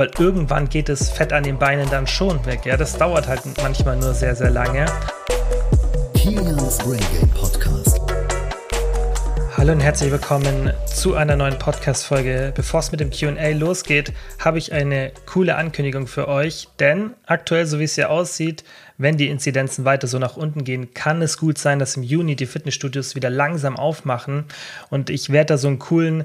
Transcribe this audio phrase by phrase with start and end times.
[0.00, 2.64] weil irgendwann geht das Fett an den Beinen dann schon weg.
[2.64, 4.86] Ja, das dauert halt manchmal nur sehr, sehr lange.
[6.14, 8.00] Kilians Brain Game Podcast.
[9.58, 12.54] Hallo und herzlich willkommen zu einer neuen Podcast-Folge.
[12.56, 17.66] Bevor es mit dem QA losgeht, habe ich eine coole Ankündigung für euch, denn aktuell,
[17.66, 18.64] so wie es hier aussieht,
[18.96, 22.36] wenn die Inzidenzen weiter so nach unten gehen, kann es gut sein, dass im Juni
[22.36, 24.46] die Fitnessstudios wieder langsam aufmachen
[24.88, 26.24] und ich werde da so einen coolen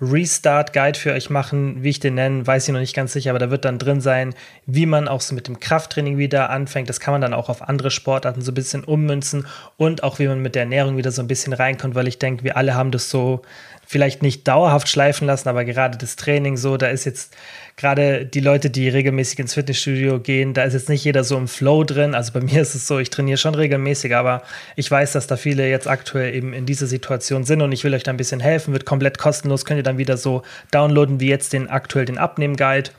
[0.00, 1.82] Restart-Guide für euch machen.
[1.82, 4.00] Wie ich den nenne, weiß ich noch nicht ganz sicher, aber da wird dann drin
[4.00, 4.34] sein,
[4.66, 6.88] wie man auch so mit dem Krafttraining wieder anfängt.
[6.88, 10.26] Das kann man dann auch auf andere Sportarten so ein bisschen ummünzen und auch wie
[10.26, 12.90] man mit der Ernährung wieder so ein bisschen reinkommt, weil ich denke, wir alle haben
[12.90, 13.42] das so
[13.86, 17.36] vielleicht nicht dauerhaft schleifen lassen, aber gerade das Training so, da ist jetzt
[17.76, 21.48] gerade die Leute, die regelmäßig ins Fitnessstudio gehen, da ist jetzt nicht jeder so im
[21.48, 22.14] Flow drin.
[22.14, 24.42] Also bei mir ist es so, ich trainiere schon regelmäßig, aber
[24.76, 27.94] ich weiß, dass da viele jetzt aktuell eben in dieser Situation sind und ich will
[27.94, 31.28] euch da ein bisschen helfen, wird komplett kostenlos, könnt ihr dann wieder so downloaden wie
[31.28, 32.90] jetzt den aktuell den Abnehmen-Guide.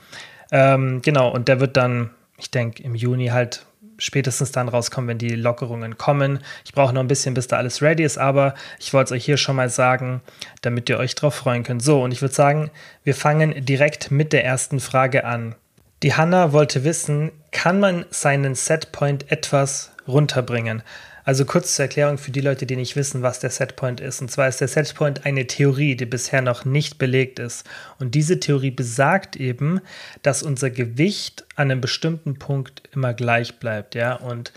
[0.52, 3.65] Ähm, genau, und der wird dann, ich denke, im Juni halt
[3.98, 6.40] spätestens dann rauskommen, wenn die Lockerungen kommen.
[6.64, 9.24] Ich brauche noch ein bisschen, bis da alles ready ist, aber ich wollte es euch
[9.24, 10.20] hier schon mal sagen,
[10.62, 11.82] damit ihr euch drauf freuen könnt.
[11.82, 12.70] So, und ich würde sagen,
[13.04, 15.54] wir fangen direkt mit der ersten Frage an.
[16.02, 20.82] Die Hanna wollte wissen, kann man seinen Setpoint etwas runterbringen?
[21.26, 24.20] Also kurz zur Erklärung für die Leute, die nicht wissen, was der Setpoint ist.
[24.20, 27.68] Und zwar ist der Setpoint eine Theorie, die bisher noch nicht belegt ist.
[27.98, 29.80] Und diese Theorie besagt eben,
[30.22, 34.52] dass unser Gewicht an einem bestimmten Punkt immer gleich bleibt, ja, und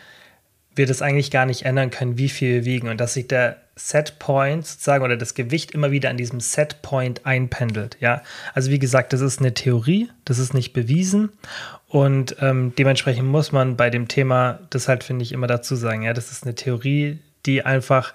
[0.75, 3.57] wir das eigentlich gar nicht ändern können, wie viel wir wiegen und dass sich der
[3.79, 8.21] Setpoint sozusagen oder das Gewicht immer wieder an diesem Setpoint einpendelt, ja.
[8.53, 11.29] Also wie gesagt, das ist eine Theorie, das ist nicht bewiesen
[11.89, 16.03] und ähm, dementsprechend muss man bei dem Thema das halt, finde ich, immer dazu sagen.
[16.03, 18.13] Ja, das ist eine Theorie, die einfach,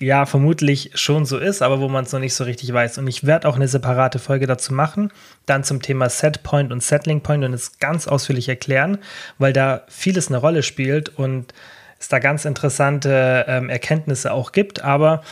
[0.00, 2.98] ja, vermutlich schon so ist, aber wo man es noch nicht so richtig weiß.
[2.98, 5.12] Und ich werde auch eine separate Folge dazu machen,
[5.46, 8.98] dann zum Thema Setpoint und Settling Point und es ganz ausführlich erklären,
[9.38, 11.54] weil da vieles eine Rolle spielt und
[11.98, 14.82] es da ganz interessante ähm, Erkenntnisse auch gibt.
[14.82, 15.22] Aber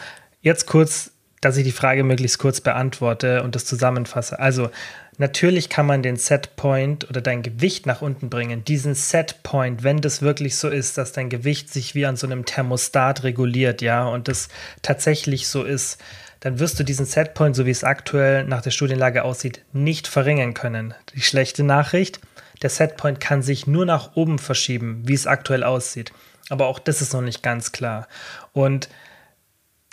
[0.42, 4.38] jetzt kurz dass ich die Frage möglichst kurz beantworte und das zusammenfasse.
[4.38, 4.70] Also,
[5.18, 8.64] natürlich kann man den Setpoint oder dein Gewicht nach unten bringen.
[8.64, 12.44] Diesen Setpoint, wenn das wirklich so ist, dass dein Gewicht sich wie an so einem
[12.44, 14.48] Thermostat reguliert, ja, und das
[14.82, 16.00] tatsächlich so ist,
[16.38, 20.54] dann wirst du diesen Setpoint, so wie es aktuell nach der Studienlage aussieht, nicht verringern
[20.54, 20.94] können.
[21.14, 22.20] Die schlechte Nachricht,
[22.62, 26.12] der Setpoint kann sich nur nach oben verschieben, wie es aktuell aussieht.
[26.48, 28.08] Aber auch das ist noch nicht ganz klar.
[28.52, 28.88] Und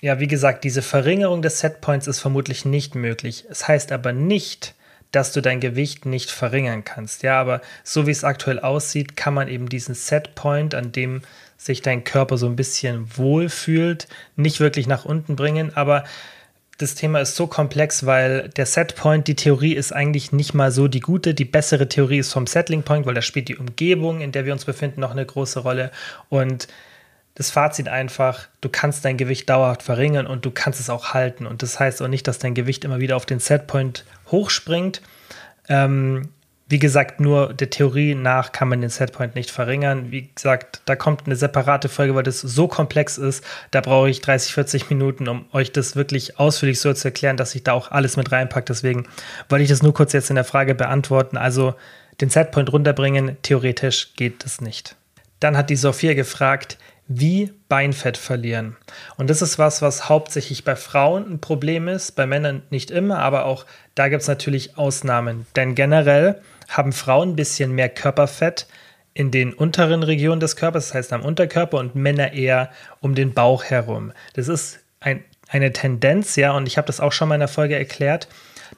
[0.02, 3.46] ja, wie gesagt, diese Verringerung des Setpoints ist vermutlich nicht möglich.
[3.50, 4.76] Es heißt aber nicht,
[5.12, 7.24] dass du dein Gewicht nicht verringern kannst.
[7.24, 11.22] Ja, aber so wie es aktuell aussieht, kann man eben diesen Setpoint, an dem
[11.58, 15.76] sich dein Körper so ein bisschen wohlfühlt, nicht wirklich nach unten bringen.
[15.76, 16.06] Aber
[16.80, 20.88] das Thema ist so komplex, weil der Setpoint, die Theorie ist eigentlich nicht mal so
[20.88, 21.34] die gute.
[21.34, 24.54] Die bessere Theorie ist vom Settling Point, weil da spielt die Umgebung, in der wir
[24.54, 25.92] uns befinden, noch eine große Rolle.
[26.30, 26.70] Und
[27.36, 31.46] das Fazit einfach, du kannst dein Gewicht dauerhaft verringern und du kannst es auch halten.
[31.48, 35.02] Und das heißt auch nicht, dass dein Gewicht immer wieder auf den Setpoint hochspringt.
[35.68, 36.30] Ähm,
[36.70, 40.12] wie gesagt, nur der Theorie nach kann man den Setpoint nicht verringern.
[40.12, 43.44] Wie gesagt, da kommt eine separate Folge, weil das so komplex ist.
[43.72, 47.56] Da brauche ich 30, 40 Minuten, um euch das wirklich ausführlich so zu erklären, dass
[47.56, 48.66] ich da auch alles mit reinpacke.
[48.66, 49.08] Deswegen
[49.50, 51.38] wollte ich das nur kurz jetzt in der Frage beantworten.
[51.38, 51.74] Also
[52.22, 54.96] den Setpoint runterbringen, theoretisch geht das nicht.
[55.40, 56.78] Dann hat die Sophia gefragt,
[57.10, 58.78] wie Beinfett verlieren.
[59.18, 63.18] Und das ist was, was hauptsächlich bei Frauen ein Problem ist, bei Männern nicht immer,
[63.18, 63.66] aber auch
[63.96, 65.48] da gibt es natürlich Ausnahmen.
[65.56, 68.68] Denn generell haben Frauen ein bisschen mehr Körperfett
[69.16, 72.70] in den unteren Regionen des Körpers, das heißt am Unterkörper, und Männer eher
[73.02, 74.14] um den Bauch herum.
[74.34, 77.48] Das ist ein, eine Tendenz, ja, und ich habe das auch schon mal in der
[77.48, 78.28] Folge erklärt,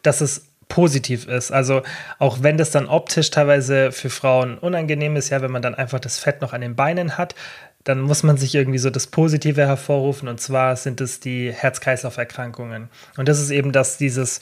[0.03, 1.51] dass es positiv ist.
[1.51, 1.81] Also
[2.17, 5.99] auch wenn das dann optisch teilweise für Frauen unangenehm ist, ja, wenn man dann einfach
[5.99, 7.35] das Fett noch an den Beinen hat,
[7.83, 12.89] dann muss man sich irgendwie so das Positive hervorrufen und zwar sind es die Herz-Kreislauf-Erkrankungen.
[13.17, 14.39] Und das ist eben, dass dieses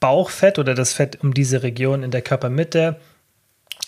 [0.00, 2.96] Bauchfett oder das Fett um diese Region in der Körpermitte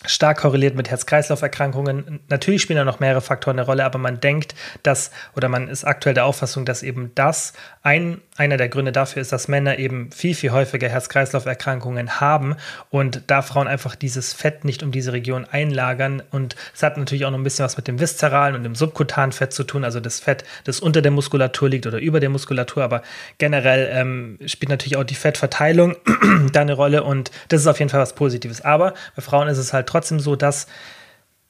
[0.07, 2.21] stark korreliert mit Herz-Kreislauf-Erkrankungen.
[2.29, 5.85] Natürlich spielen da noch mehrere Faktoren eine Rolle, aber man denkt, dass oder man ist
[5.85, 7.53] aktuell der Auffassung, dass eben das
[7.83, 12.57] ein, einer der Gründe dafür ist, dass Männer eben viel, viel häufiger Herz-Kreislauf-Erkrankungen haben
[12.91, 16.21] und da Frauen einfach dieses Fett nicht um diese Region einlagern.
[16.33, 19.31] Und es hat natürlich auch noch ein bisschen was mit dem viszeralen und dem subkutanen
[19.31, 22.83] Fett zu tun, also das Fett, das unter der Muskulatur liegt oder über der Muskulatur,
[22.83, 23.03] aber
[23.39, 25.95] generell ähm, spielt natürlich auch die Fettverteilung
[26.53, 28.63] da eine Rolle und das ist auf jeden Fall was Positives.
[28.63, 30.67] Aber bei Frauen ist es halt trotzdem so, dass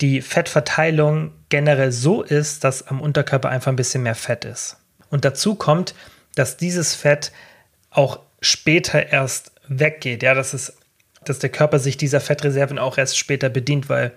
[0.02, 4.76] die Fettverteilung generell so ist, dass am Unterkörper einfach ein bisschen mehr Fett ist.
[5.08, 5.94] Und dazu kommt,
[6.34, 7.32] dass dieses Fett
[7.90, 10.22] auch später erst weggeht.
[10.22, 10.74] Ja, das ist
[11.24, 14.12] dass der Körper sich dieser Fettreserven auch erst später bedient, weil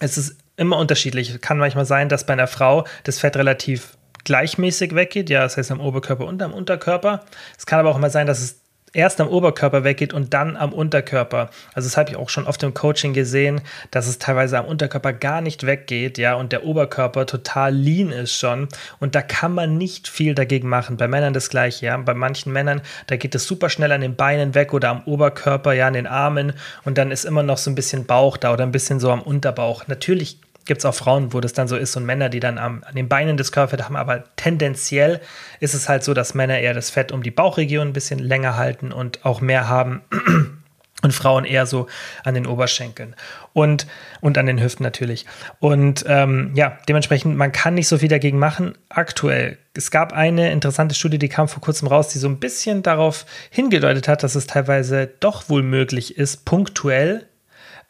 [0.00, 1.40] es ist immer unterschiedlich.
[1.40, 5.70] Kann manchmal sein, dass bei einer Frau das Fett relativ gleichmäßig weggeht, ja, das heißt
[5.70, 7.24] am Oberkörper und am Unterkörper.
[7.58, 8.60] Es kann aber auch mal sein, dass es
[8.94, 11.50] erst am Oberkörper weggeht und dann am Unterkörper.
[11.74, 13.60] Also das habe ich auch schon oft im Coaching gesehen,
[13.90, 18.34] dass es teilweise am Unterkörper gar nicht weggeht, ja, und der Oberkörper total lean ist
[18.34, 18.68] schon.
[19.00, 20.96] Und da kann man nicht viel dagegen machen.
[20.96, 21.96] Bei Männern das gleiche, ja.
[21.96, 25.72] Bei manchen Männern, da geht es super schnell an den Beinen weg oder am Oberkörper,
[25.72, 26.54] ja, an den Armen
[26.84, 29.22] und dann ist immer noch so ein bisschen Bauch da oder ein bisschen so am
[29.22, 29.86] Unterbauch.
[29.88, 32.82] Natürlich gibt es auch Frauen, wo das dann so ist und Männer, die dann am,
[32.84, 35.20] an den Beinen das Körperfett haben, aber tendenziell
[35.60, 38.56] ist es halt so, dass Männer eher das Fett um die Bauchregion ein bisschen länger
[38.56, 40.02] halten und auch mehr haben
[41.02, 41.86] und Frauen eher so
[42.24, 43.14] an den Oberschenkeln
[43.52, 43.86] und,
[44.20, 45.26] und an den Hüften natürlich.
[45.60, 48.76] Und ähm, ja, dementsprechend, man kann nicht so viel dagegen machen.
[48.88, 52.82] Aktuell, es gab eine interessante Studie, die kam vor kurzem raus, die so ein bisschen
[52.82, 57.28] darauf hingedeutet hat, dass es teilweise doch wohl möglich ist, punktuell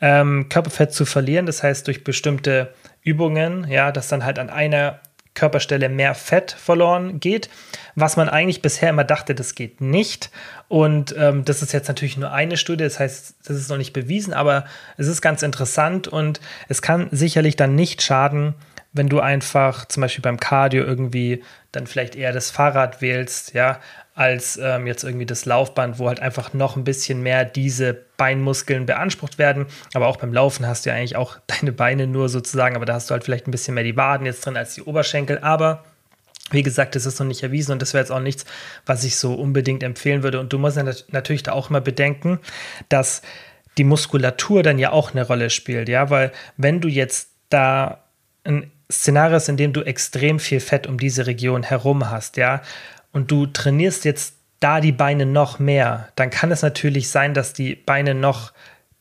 [0.01, 1.47] ähm, Körperfett zu verlieren.
[1.47, 5.01] Das heißt, durch bestimmte Übungen, ja, dass dann halt an einer
[5.35, 7.51] Körperstelle mehr Fett verloren geht,
[7.97, 10.31] was man eigentlich bisher immer dachte, das geht nicht.
[10.69, 13.93] Und ähm, das ist jetzt natürlich nur eine Studie, das heißt, das ist noch nicht
[13.93, 14.65] bewiesen, aber
[14.97, 18.55] es ist ganz interessant und es kann sicherlich dann nicht schaden,
[18.93, 21.43] wenn du einfach zum Beispiel beim Cardio irgendwie
[21.73, 23.81] dann vielleicht eher das Fahrrad wählst, ja,
[24.15, 28.87] als ähm, jetzt irgendwie das Laufband, wo halt einfach noch ein bisschen mehr diese Beinmuskeln
[28.87, 29.67] beansprucht werden.
[29.93, 32.95] Aber auch beim Laufen hast du ja eigentlich auch deine Beine nur sozusagen, aber da
[32.95, 35.39] hast du halt vielleicht ein bisschen mehr die Waden jetzt drin als die Oberschenkel.
[35.39, 35.85] Aber
[36.51, 38.45] wie gesagt, das ist noch nicht erwiesen und das wäre jetzt auch nichts,
[38.87, 40.39] was ich so unbedingt empfehlen würde.
[40.39, 40.79] Und du musst
[41.11, 42.39] natürlich da auch mal bedenken,
[42.89, 43.23] dass
[43.79, 48.05] die Muskulatur dann ja auch eine Rolle spielt, ja, weil wenn du jetzt da
[48.45, 52.63] ein Szenario ist, in dem du extrem viel Fett um diese Region herum hast, ja,
[53.15, 57.53] und du trainierst jetzt da die Beine noch mehr, dann kann es natürlich sein, dass
[57.53, 58.53] die Beine noch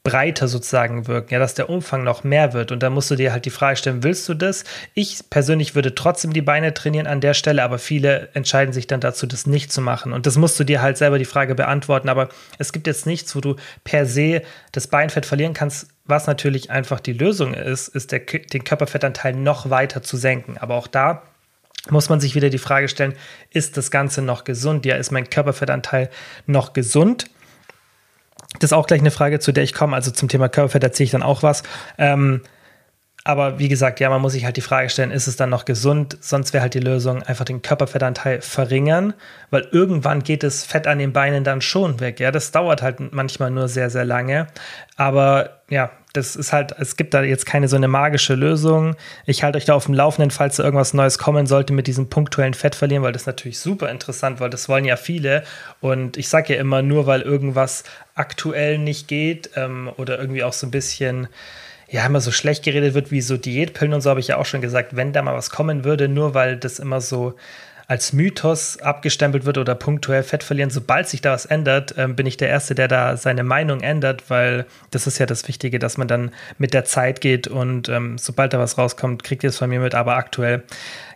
[0.04, 2.74] breiter sozusagen wirken, ja, dass der Umfang noch mehr wird.
[2.74, 4.66] Und dann musst du dir halt die Frage stellen, willst du das?
[4.94, 9.00] Ich persönlich würde trotzdem die Beine trainieren an der Stelle, aber viele entscheiden sich dann
[9.00, 10.12] dazu, das nicht zu machen.
[10.12, 12.10] Und das musst du dir halt selber die Frage beantworten.
[12.10, 12.28] Aber
[12.58, 13.56] es gibt jetzt nichts, wo du
[13.86, 14.42] per se
[14.74, 15.88] das Beinfett verlieren kannst.
[16.04, 20.58] Was natürlich einfach die Lösung ist, ist der, den Körperfettanteil noch weiter zu senken.
[20.58, 21.24] Aber auch da
[21.90, 23.14] muss man sich wieder die Frage stellen,
[23.50, 24.86] ist das Ganze noch gesund?
[24.86, 26.10] Ja, ist mein Körperfettanteil
[26.46, 27.30] noch gesund?
[28.60, 29.96] Das ist auch gleich eine Frage, zu der ich komme.
[29.96, 31.64] Also zum Thema Körperfett erzähle ich dann auch was.
[31.98, 32.42] Ähm,
[33.26, 35.64] aber wie gesagt, ja, man muss sich halt die Frage stellen, ist es dann noch
[35.64, 36.18] gesund?
[36.20, 39.14] Sonst wäre halt die Lösung einfach den Körperfettanteil verringern,
[39.50, 42.20] weil irgendwann geht das Fett an den Beinen dann schon weg.
[42.20, 44.48] Ja, das dauert halt manchmal nur sehr, sehr lange.
[44.98, 48.96] Aber ja, das ist halt, es gibt da jetzt keine so eine magische Lösung.
[49.26, 52.08] Ich halte euch da auf dem Laufenden, falls da irgendwas Neues kommen sollte mit diesem
[52.08, 55.44] punktuellen Fett verlieren, weil das natürlich super interessant, weil das wollen ja viele.
[55.82, 57.84] Und ich sage ja immer, nur weil irgendwas
[58.14, 61.28] aktuell nicht geht ähm, oder irgendwie auch so ein bisschen
[61.90, 64.46] ja immer so schlecht geredet wird wie so Diätpillen und so, habe ich ja auch
[64.46, 67.36] schon gesagt, wenn da mal was kommen würde, nur weil das immer so
[67.94, 72.26] als Mythos abgestempelt wird oder punktuell Fett verlieren, sobald sich da was ändert, ähm, bin
[72.26, 76.00] ich der Erste, der da seine Meinung ändert, weil das ist ja das Wichtige, dass
[76.00, 79.60] man dann mit der Zeit geht und ähm, sobald da was rauskommt, kriegt ihr es
[79.60, 79.94] von mir mit.
[79.94, 80.64] Aber aktuell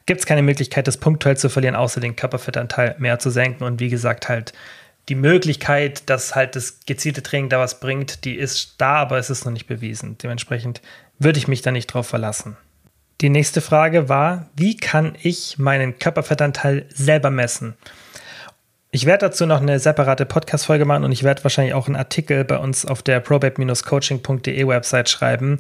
[0.06, 3.64] gibt es keine Möglichkeit, das punktuell zu verlieren, außer den Körperfettanteil mehr zu senken.
[3.64, 4.54] Und wie gesagt, halt
[5.10, 9.32] die Möglichkeit, dass halt das gezielte Training da was bringt, die ist da, aber es
[9.32, 10.20] ist noch nicht bewiesen.
[10.20, 10.84] Dementsprechend
[11.18, 12.56] würde ich mich da nicht drauf verlassen.
[13.20, 17.76] Die nächste Frage war, wie kann ich meinen Körperfettanteil selber messen?
[18.92, 22.46] Ich werde dazu noch eine separate Podcast-Folge machen und ich werde wahrscheinlich auch einen Artikel
[22.46, 25.58] bei uns auf der probabe-coaching.de Website schreiben,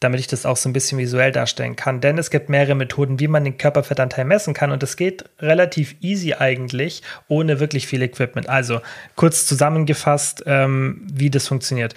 [0.00, 2.00] damit ich das auch so ein bisschen visuell darstellen kann.
[2.00, 5.94] Denn es gibt mehrere Methoden, wie man den Körperfettanteil messen kann und es geht relativ
[6.00, 8.48] easy eigentlich, ohne wirklich viel Equipment.
[8.48, 8.80] Also
[9.14, 11.94] kurz zusammengefasst, ähm, wie das funktioniert.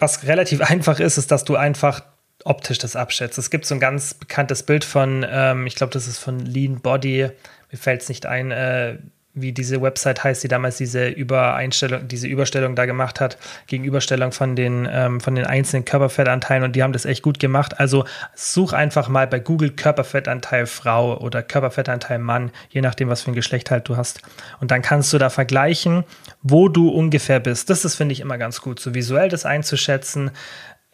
[0.00, 2.02] Was relativ einfach ist, ist, dass du einfach
[2.44, 3.38] optisch das abschätzt.
[3.38, 6.80] Es gibt so ein ganz bekanntes Bild von, ähm, ich glaube, das ist von Lean
[6.80, 7.30] Body,
[7.70, 8.98] mir fällt es nicht ein, äh,
[9.34, 14.56] wie diese Website heißt, die damals diese Übereinstellung, diese Überstellung da gemacht hat, Gegenüberstellung von
[14.56, 17.80] den, ähm, von den einzelnen Körperfettanteilen und die haben das echt gut gemacht.
[17.80, 23.30] Also such einfach mal bei Google Körperfettanteil Frau oder Körperfettanteil Mann, je nachdem, was für
[23.30, 24.20] ein Geschlecht halt du hast.
[24.60, 26.04] Und dann kannst du da vergleichen,
[26.42, 27.70] wo du ungefähr bist.
[27.70, 30.30] Das ist, finde ich, immer ganz gut, so visuell das einzuschätzen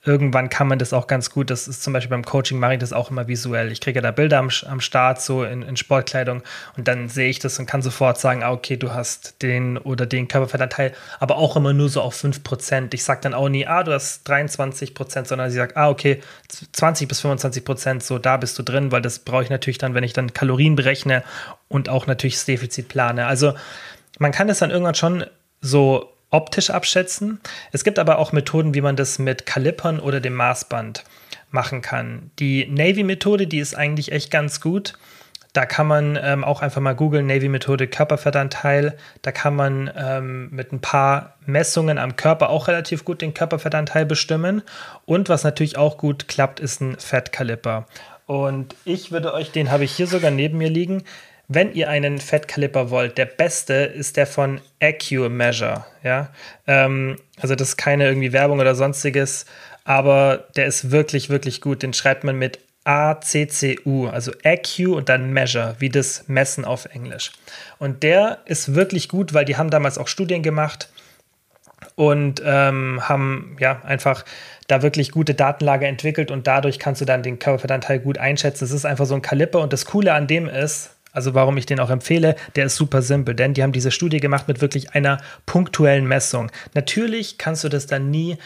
[0.08, 1.50] irgendwann kann man das auch ganz gut.
[1.50, 3.70] Das ist zum Beispiel beim Coaching mache ich das auch immer visuell.
[3.70, 6.42] Ich kriege da Bilder am, am Start, so in, in, Sportkleidung,
[6.76, 10.06] und dann sehe ich das und kann sofort sagen, ah, okay, du hast den oder
[10.06, 12.94] den Körperfettanteil, aber auch immer nur so auf 5%.
[12.94, 16.22] Ich sage dann auch nie, ah, du hast 23%, sondern sie sagt, ah, okay,
[16.72, 20.04] 20 bis 25%, so da bist du drin, weil das brauche ich natürlich dann, wenn
[20.04, 21.22] ich dann Kalorien berechne
[21.68, 23.26] und auch natürlich das Defizit plane.
[23.26, 23.54] Also
[24.18, 25.24] man kann das dann irgendwann schon
[25.60, 27.40] so optisch abschätzen.
[27.72, 31.04] Es gibt aber auch Methoden, wie man das mit Kalipern oder dem Maßband
[31.50, 32.30] machen kann.
[32.38, 34.94] Die Navy-Methode, die ist eigentlich echt ganz gut.
[35.54, 38.96] Da kann man ähm, auch einfach mal googeln, Navy-Methode Körperfettanteil.
[39.22, 44.04] Da kann man ähm, mit ein paar Messungen am Körper auch relativ gut den Körperfettanteil
[44.04, 44.62] bestimmen.
[45.06, 47.86] Und was natürlich auch gut klappt, ist ein Fettkaliper.
[48.26, 51.02] Und ich würde euch, den habe ich hier sogar neben mir liegen.
[51.48, 55.86] Wenn ihr einen Fettkaliper wollt, der beste ist der von AccuMeasure.
[56.02, 56.30] Ja?
[56.66, 59.46] Ähm, also das ist keine irgendwie Werbung oder sonstiges,
[59.84, 61.82] aber der ist wirklich, wirklich gut.
[61.82, 67.32] Den schreibt man mit ACCU, also Accu und dann Measure, wie das Messen auf Englisch.
[67.78, 70.90] Und der ist wirklich gut, weil die haben damals auch Studien gemacht
[71.96, 74.24] und ähm, haben ja einfach
[74.68, 78.64] da wirklich gute Datenlage entwickelt und dadurch kannst du dann den Körperfettanteil gut einschätzen.
[78.64, 81.66] Es ist einfach so ein Kaliper und das Coole an dem ist, also warum ich
[81.66, 84.94] den auch empfehle, der ist super simpel, denn die haben diese Studie gemacht mit wirklich
[84.94, 86.52] einer punktuellen Messung.
[86.74, 88.38] Natürlich kannst du das dann nie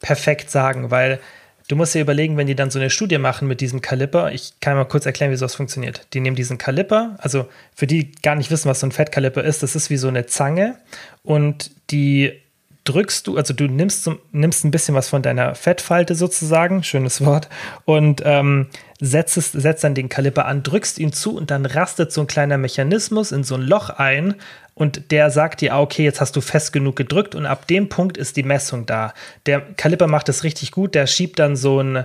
[0.00, 1.20] perfekt sagen, weil
[1.66, 4.60] Du musst dir überlegen, wenn die dann so eine Studie machen mit diesem Kaliper, ich
[4.60, 6.06] kann mal kurz erklären, wie sowas funktioniert.
[6.12, 9.62] Die nehmen diesen Kaliper, also für die gar nicht wissen, was so ein Fettkaliper ist,
[9.62, 10.76] das ist wie so eine Zange
[11.22, 12.38] und die
[12.84, 17.48] drückst du, also du nimmst, nimmst ein bisschen was von deiner Fettfalte sozusagen, schönes Wort,
[17.86, 18.68] und ähm,
[19.00, 22.58] setzt, setzt dann den Kaliper an, drückst ihn zu und dann rastet so ein kleiner
[22.58, 24.34] Mechanismus in so ein Loch ein
[24.74, 27.88] und der sagt dir, ah, okay, jetzt hast du fest genug gedrückt und ab dem
[27.88, 29.14] Punkt ist die Messung da.
[29.46, 32.04] Der Kaliper macht das richtig gut, der schiebt dann so ein,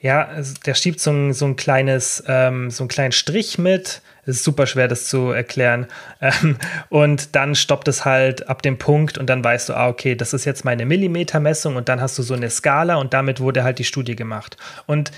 [0.00, 0.28] ja,
[0.64, 4.00] der schiebt so ein, so ein kleines, ähm, so einen kleinen Strich mit.
[4.26, 5.86] Es ist super schwer, das zu erklären.
[6.20, 6.56] Ähm,
[6.88, 10.32] und dann stoppt es halt ab dem Punkt und dann weißt du, ah, okay, das
[10.32, 13.78] ist jetzt meine Millimetermessung und dann hast du so eine Skala und damit wurde halt
[13.78, 14.56] die Studie gemacht.
[14.86, 15.10] Und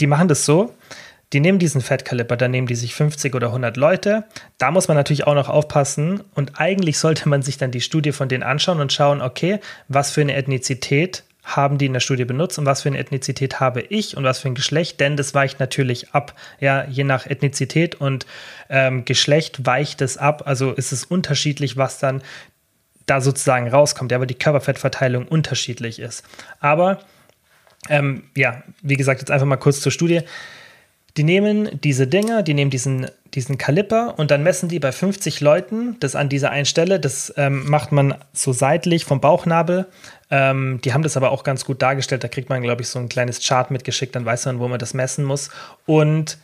[0.00, 0.74] die machen das so,
[1.32, 4.24] die nehmen diesen Fettkaliper, da nehmen die sich 50 oder 100 Leute.
[4.58, 8.12] Da muss man natürlich auch noch aufpassen und eigentlich sollte man sich dann die Studie
[8.12, 12.24] von denen anschauen und schauen, okay, was für eine Ethnizität haben die in der Studie
[12.24, 15.34] benutzt und was für eine Ethnizität habe ich und was für ein Geschlecht, denn das
[15.34, 16.34] weicht natürlich ab.
[16.60, 18.26] Ja, je nach Ethnizität und
[18.68, 20.42] ähm, Geschlecht weicht es ab.
[20.46, 22.22] Also ist es unterschiedlich, was dann
[23.06, 26.24] da sozusagen rauskommt, ja, weil die Körperfettverteilung unterschiedlich ist.
[26.60, 27.00] Aber
[27.88, 30.20] ähm, ja, wie gesagt, jetzt einfach mal kurz zur Studie.
[31.16, 35.40] Die nehmen diese Dinger, die nehmen diesen, diesen Kaliper und dann messen die bei 50
[35.40, 36.98] Leuten das an dieser einen Stelle.
[37.00, 39.88] Das ähm, macht man so seitlich vom Bauchnabel.
[40.32, 42.24] Ähm, die haben das aber auch ganz gut dargestellt.
[42.24, 44.78] Da kriegt man, glaube ich, so ein kleines Chart mitgeschickt, dann weiß man, wo man
[44.78, 45.50] das messen muss.
[45.84, 46.38] Und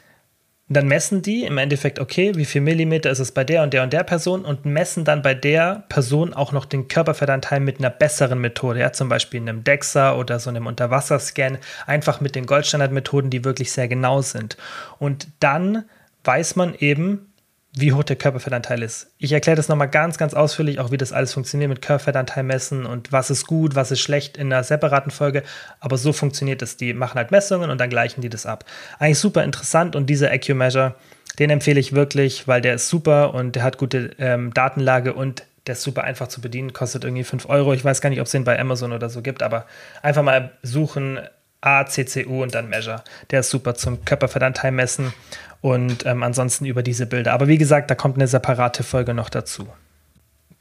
[0.69, 3.83] dann messen die im Endeffekt, okay, wie viel Millimeter ist es bei der und der
[3.83, 7.89] und der Person und messen dann bei der Person auch noch den Körperfettanteil mit einer
[7.89, 13.31] besseren Methode, ja, zum Beispiel einem DEXA oder so einem Unterwasserscan, einfach mit den Goldstandardmethoden,
[13.31, 14.59] die wirklich sehr genau sind.
[14.99, 15.87] Und dann
[16.25, 17.28] weiß man eben,
[17.75, 19.11] wie hoch der Körperfettanteil ist.
[19.19, 22.87] Ich erkläre das nochmal ganz, ganz ausführlich, auch wie das alles funktioniert mit Körperfettanteil messen
[22.87, 25.43] und was ist gut, was ist schlecht in einer separaten Folge.
[25.81, 26.77] Aber so funktioniert es.
[26.77, 28.65] Die machen halt Messungen und dann gleichen die das ab.
[28.99, 30.95] Eigentlich super interessant und dieser AccuMeasure,
[31.39, 35.45] den empfehle ich wirklich, weil der ist super und der hat gute ähm, Datenlage und
[35.67, 37.75] der ist super einfach zu bedienen, kostet irgendwie 5 Euro.
[37.75, 39.67] Ich weiß gar nicht, ob es den bei Amazon oder so gibt, aber
[40.03, 41.21] einfach mal suchen,
[41.61, 43.03] ACCU und dann Measure.
[43.31, 45.13] Der ist super zum Körperfettanteil messen
[45.61, 47.33] und ähm, ansonsten über diese Bilder.
[47.33, 49.67] Aber wie gesagt, da kommt eine separate Folge noch dazu.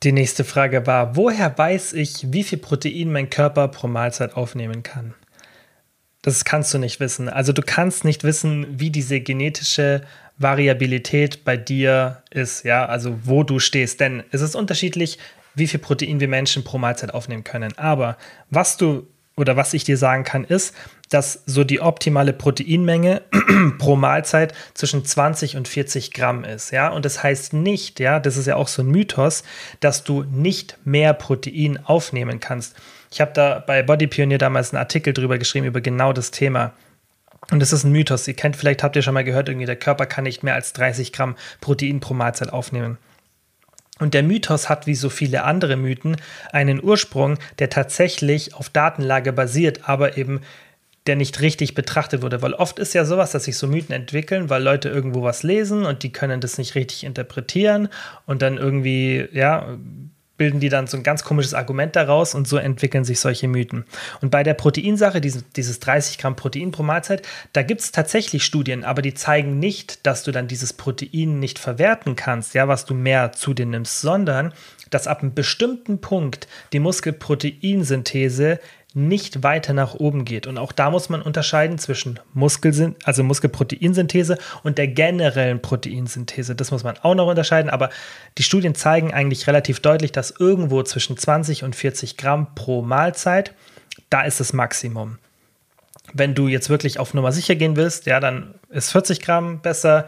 [0.03, 4.83] Die nächste Frage war, woher weiß ich, wie viel Protein mein Körper pro Mahlzeit aufnehmen
[4.83, 5.15] kann?
[6.21, 7.29] Das kannst du nicht wissen.
[7.29, 10.01] Also du kannst nicht wissen, wie diese genetische
[10.37, 13.99] Variabilität bei dir ist, ja, also wo du stehst.
[13.99, 15.17] Denn es ist unterschiedlich,
[15.55, 17.75] wie viel Protein wir Menschen pro Mahlzeit aufnehmen können.
[17.77, 18.17] Aber
[18.49, 20.75] was du oder was ich dir sagen kann, ist,
[21.09, 23.21] dass so die optimale Proteinmenge
[23.77, 26.71] pro Mahlzeit zwischen 20 und 40 Gramm ist.
[26.71, 29.43] Ja, und das heißt nicht, ja, das ist ja auch so ein Mythos,
[29.79, 32.75] dass du nicht mehr Protein aufnehmen kannst.
[33.11, 36.73] Ich habe da bei Body Pioneer damals einen Artikel drüber geschrieben, über genau das Thema.
[37.51, 38.27] Und das ist ein Mythos.
[38.27, 40.73] Ihr kennt, vielleicht habt ihr schon mal gehört, irgendwie der Körper kann nicht mehr als
[40.73, 42.97] 30 Gramm Protein pro Mahlzeit aufnehmen.
[43.99, 46.17] Und der Mythos hat wie so viele andere Mythen
[46.51, 50.41] einen Ursprung, der tatsächlich auf Datenlage basiert, aber eben
[51.07, 52.41] der nicht richtig betrachtet wurde.
[52.41, 55.85] Weil oft ist ja sowas, dass sich so Mythen entwickeln, weil Leute irgendwo was lesen
[55.85, 57.89] und die können das nicht richtig interpretieren
[58.25, 59.77] und dann irgendwie, ja,
[60.37, 63.85] bilden die dann so ein ganz komisches Argument daraus und so entwickeln sich solche Mythen.
[64.21, 68.45] Und bei der Proteinsache, dieses, dieses 30 Gramm Protein pro Mahlzeit, da gibt es tatsächlich
[68.45, 72.85] Studien, aber die zeigen nicht, dass du dann dieses Protein nicht verwerten kannst, ja, was
[72.85, 74.53] du mehr zu dir nimmst, sondern
[74.89, 78.59] dass ab einem bestimmten Punkt die Muskelproteinsynthese
[78.97, 80.47] nicht weiter nach oben geht.
[80.47, 86.55] Und auch da muss man unterscheiden zwischen Muskel, also Muskelproteinsynthese und der generellen Proteinsynthese.
[86.55, 87.91] Das muss man auch noch unterscheiden, aber
[88.39, 93.53] die Studien zeigen eigentlich relativ deutlich, dass irgendwo zwischen 20 und 40 Gramm pro Mahlzeit,
[94.09, 95.19] da ist das Maximum.
[96.13, 100.07] Wenn du jetzt wirklich auf Nummer sicher gehen willst, ja, dann ist 40 Gramm besser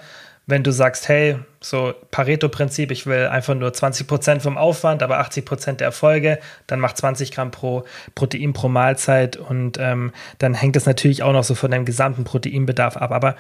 [0.50, 5.74] wenn du sagst, hey, so Pareto-Prinzip, ich will einfach nur 20% vom Aufwand, aber 80%
[5.74, 7.84] der Erfolge, dann mach 20 Gramm pro
[8.16, 12.24] Protein pro Mahlzeit und ähm, dann hängt es natürlich auch noch so von deinem gesamten
[12.24, 13.12] Proteinbedarf ab.
[13.12, 13.36] Aber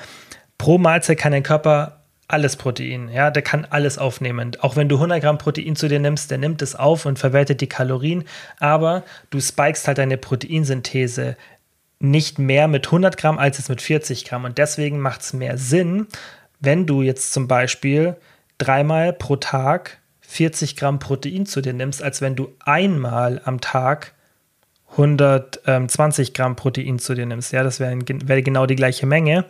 [0.57, 4.51] pro Mahlzeit kann dein Körper alles Protein, ja, der kann alles aufnehmen.
[4.61, 7.59] Auch wenn du 100 Gramm Protein zu dir nimmst, der nimmt es auf und verwertet
[7.59, 8.23] die Kalorien,
[8.59, 11.35] aber du spikest halt deine Proteinsynthese
[11.99, 15.57] nicht mehr mit 100 Gramm als es mit 40 Gramm und deswegen macht es mehr
[15.57, 16.07] Sinn,
[16.59, 18.15] wenn du jetzt zum Beispiel
[18.57, 24.13] dreimal pro Tag 40 Gramm Protein zu dir nimmst, als wenn du einmal am Tag
[24.91, 27.51] 120 Gramm Protein zu dir nimmst.
[27.51, 29.45] Ja, das wäre wär genau die gleiche Menge.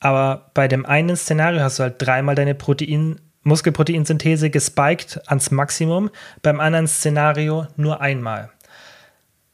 [0.00, 6.10] Aber bei dem einen Szenario hast du halt dreimal deine Protein, Muskelproteinsynthese gespiked ans Maximum,
[6.42, 8.50] beim anderen Szenario nur einmal.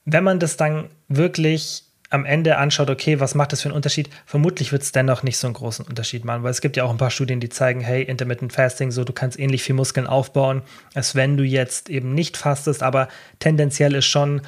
[0.05, 4.11] Wenn man das dann wirklich am Ende anschaut, okay, was macht das für einen Unterschied?
[4.27, 6.91] Vermutlich wird es dennoch nicht so einen großen Unterschied machen, weil es gibt ja auch
[6.91, 10.63] ein paar Studien, die zeigen, hey, Intermittent Fasting, so du kannst ähnlich viel Muskeln aufbauen,
[10.95, 14.43] als wenn du jetzt eben nicht fastest, aber tendenziell ist schon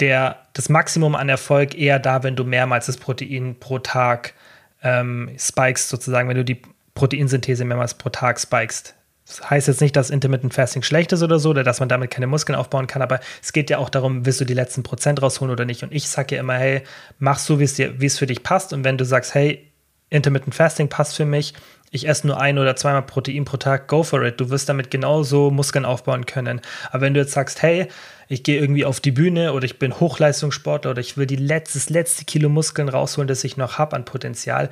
[0.00, 4.34] der, das Maximum an Erfolg eher da, wenn du mehrmals das Protein pro Tag
[4.82, 6.60] ähm, spikest, sozusagen, wenn du die
[6.94, 8.94] Proteinsynthese mehrmals pro Tag spikest.
[9.26, 12.10] Das heißt jetzt nicht, dass Intermittent Fasting schlecht ist oder so, oder dass man damit
[12.12, 15.20] keine Muskeln aufbauen kann, aber es geht ja auch darum, willst du die letzten Prozent
[15.20, 15.82] rausholen oder nicht.
[15.82, 16.82] Und ich sage ja immer, hey,
[17.18, 18.72] mach so, wie es für dich passt.
[18.72, 19.70] Und wenn du sagst, hey,
[20.10, 21.54] Intermittent Fasting passt für mich,
[21.90, 24.40] ich esse nur ein oder zweimal Protein pro Tag, go for it.
[24.40, 26.60] Du wirst damit genauso Muskeln aufbauen können.
[26.90, 27.88] Aber wenn du jetzt sagst, hey,
[28.28, 31.88] ich gehe irgendwie auf die Bühne oder ich bin Hochleistungssportler oder ich will die letztes,
[31.88, 34.68] letzte Kilo Muskeln rausholen, das ich noch habe an Potenzial,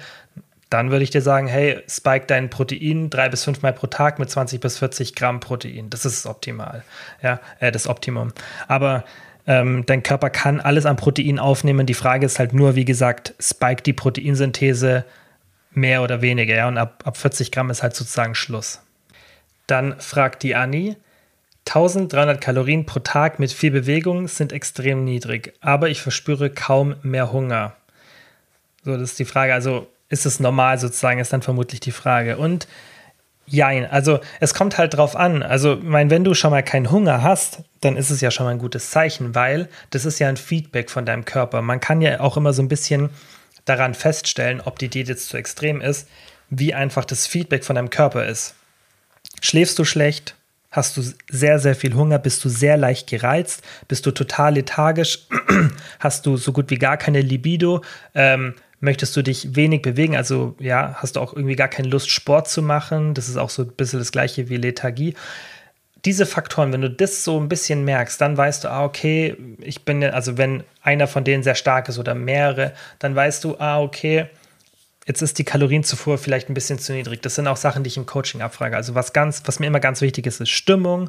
[0.75, 4.29] dann würde ich dir sagen, hey, spike dein Protein drei bis fünfmal pro Tag mit
[4.29, 5.89] 20 bis 40 Gramm Protein.
[5.89, 6.83] Das ist optimal.
[7.23, 8.33] Ja, äh, das Optimum.
[8.67, 9.05] Aber
[9.47, 11.87] ähm, dein Körper kann alles an Protein aufnehmen.
[11.87, 15.05] Die Frage ist halt nur, wie gesagt, spike die Proteinsynthese
[15.71, 16.57] mehr oder weniger.
[16.57, 16.67] Ja?
[16.67, 18.83] Und ab, ab 40 Gramm ist halt sozusagen Schluss.
[19.69, 20.97] Dann fragt die Anni,
[21.69, 27.31] 1300 Kalorien pro Tag mit viel Bewegung sind extrem niedrig, aber ich verspüre kaum mehr
[27.31, 27.77] Hunger.
[28.83, 29.55] So, das ist die Frage.
[29.55, 32.39] Also ist es normal sozusagen, ist dann vermutlich die Frage.
[32.39, 32.69] Und
[33.47, 35.43] jein, also es kommt halt drauf an.
[35.43, 38.53] Also, mein, wenn du schon mal keinen Hunger hast, dann ist es ja schon mal
[38.53, 41.63] ein gutes Zeichen, weil das ist ja ein Feedback von deinem Körper.
[41.63, 43.11] Man kann ja auch immer so ein bisschen
[43.65, 46.09] daran feststellen, ob die Diät jetzt zu extrem ist,
[46.49, 48.55] wie einfach das Feedback von deinem Körper ist.
[49.41, 50.37] Schläfst du schlecht?
[50.71, 52.19] Hast du sehr, sehr viel Hunger?
[52.19, 53.63] Bist du sehr leicht gereizt?
[53.89, 55.27] Bist du total lethargisch?
[56.01, 57.83] Hast du so gut wie gar keine Libido?
[58.15, 62.11] Ähm, möchtest du dich wenig bewegen, also ja, hast du auch irgendwie gar keine Lust,
[62.11, 63.15] Sport zu machen.
[63.15, 65.15] Das ist auch so ein bisschen das gleiche wie Lethargie.
[66.05, 69.85] Diese Faktoren, wenn du das so ein bisschen merkst, dann weißt du, ah, okay, ich
[69.85, 73.81] bin, also wenn einer von denen sehr stark ist oder mehrere, dann weißt du, ah,
[73.81, 74.27] okay,
[75.07, 77.23] jetzt ist die Kalorienzufuhr vielleicht ein bisschen zu niedrig.
[77.23, 78.77] Das sind auch Sachen, die ich im Coaching abfrage.
[78.77, 81.09] Also was ganz, was mir immer ganz wichtig ist, ist Stimmung,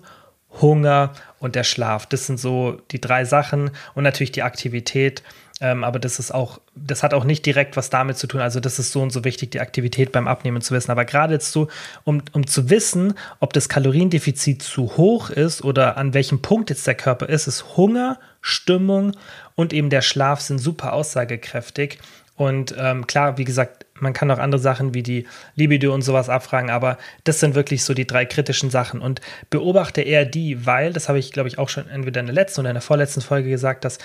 [0.61, 2.05] Hunger und der Schlaf.
[2.05, 5.23] Das sind so die drei Sachen und natürlich die Aktivität.
[5.61, 8.41] Ähm, aber das ist auch, das hat auch nicht direkt was damit zu tun.
[8.41, 10.91] Also, das ist so und so wichtig, die Aktivität beim Abnehmen zu wissen.
[10.91, 11.69] Aber gerade jetzt so,
[12.03, 16.85] um, um zu wissen, ob das Kaloriendefizit zu hoch ist oder an welchem Punkt jetzt
[16.87, 19.13] der Körper ist, ist Hunger, Stimmung
[19.55, 21.99] und eben der Schlaf sind super aussagekräftig.
[22.35, 26.27] Und ähm, klar, wie gesagt, man kann auch andere Sachen wie die Libido und sowas
[26.27, 28.99] abfragen, aber das sind wirklich so die drei kritischen Sachen.
[28.99, 32.35] Und beobachte eher die, weil, das habe ich, glaube ich, auch schon entweder in der
[32.35, 33.99] letzten oder in der vorletzten Folge gesagt, dass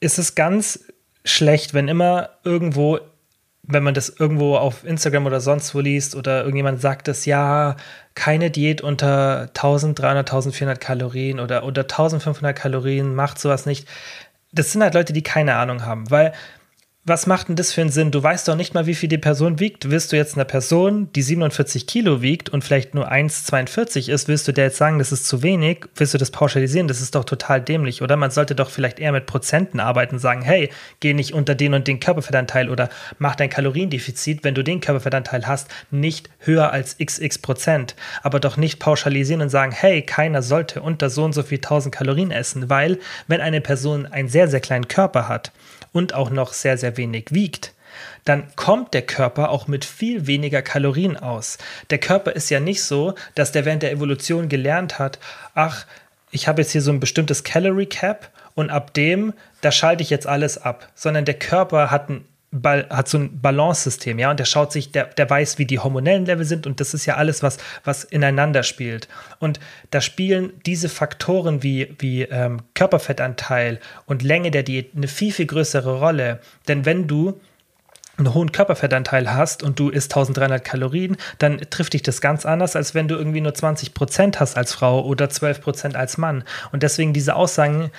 [0.00, 0.84] ist es ganz
[1.24, 2.98] schlecht, wenn immer irgendwo,
[3.62, 7.76] wenn man das irgendwo auf Instagram oder sonst wo liest oder irgendjemand sagt es, ja,
[8.14, 13.88] keine Diät unter 1300, 1400 Kalorien oder unter 1500 Kalorien, macht sowas nicht.
[14.52, 16.32] Das sind halt Leute, die keine Ahnung haben, weil
[17.06, 18.10] was macht denn das für einen Sinn?
[18.10, 19.90] Du weißt doch nicht mal, wie viel die Person wiegt.
[19.90, 24.48] Willst du jetzt einer Person, die 47 Kilo wiegt und vielleicht nur 1,42 ist, willst
[24.48, 25.84] du der jetzt sagen, das ist zu wenig?
[25.96, 26.88] Willst du das pauschalisieren?
[26.88, 28.16] Das ist doch total dämlich, oder?
[28.16, 31.86] Man sollte doch vielleicht eher mit Prozenten arbeiten, sagen, hey, geh nicht unter den und
[31.86, 32.88] den Körperfettanteil oder
[33.18, 37.96] mach dein Kaloriendefizit, wenn du den Körperfettanteil hast, nicht höher als xx Prozent.
[38.22, 41.94] Aber doch nicht pauschalisieren und sagen, hey, keiner sollte unter so und so viel 1000
[41.94, 45.52] Kalorien essen, weil wenn eine Person einen sehr, sehr kleinen Körper hat,
[45.94, 47.72] und auch noch sehr, sehr wenig wiegt,
[48.24, 51.56] dann kommt der Körper auch mit viel weniger Kalorien aus.
[51.90, 55.18] Der Körper ist ja nicht so, dass der während der Evolution gelernt hat,
[55.54, 55.86] ach,
[56.30, 60.10] ich habe jetzt hier so ein bestimmtes Calorie Cap und ab dem, da schalte ich
[60.10, 62.24] jetzt alles ab, sondern der Körper hat ein
[62.62, 66.26] hat so ein Balance-System, ja, und der schaut sich, der, der weiß, wie die hormonellen
[66.26, 69.08] Level sind und das ist ja alles, was, was ineinander spielt.
[69.38, 75.32] Und da spielen diese Faktoren wie, wie ähm, Körperfettanteil und Länge der Diät eine viel,
[75.32, 76.40] viel größere Rolle.
[76.68, 77.40] Denn wenn du
[78.16, 82.76] einen hohen Körperfettanteil hast und du isst 1300 Kalorien, dann trifft dich das ganz anders,
[82.76, 86.44] als wenn du irgendwie nur 20 Prozent hast als Frau oder 12 Prozent als Mann.
[86.70, 87.90] Und deswegen diese Aussagen,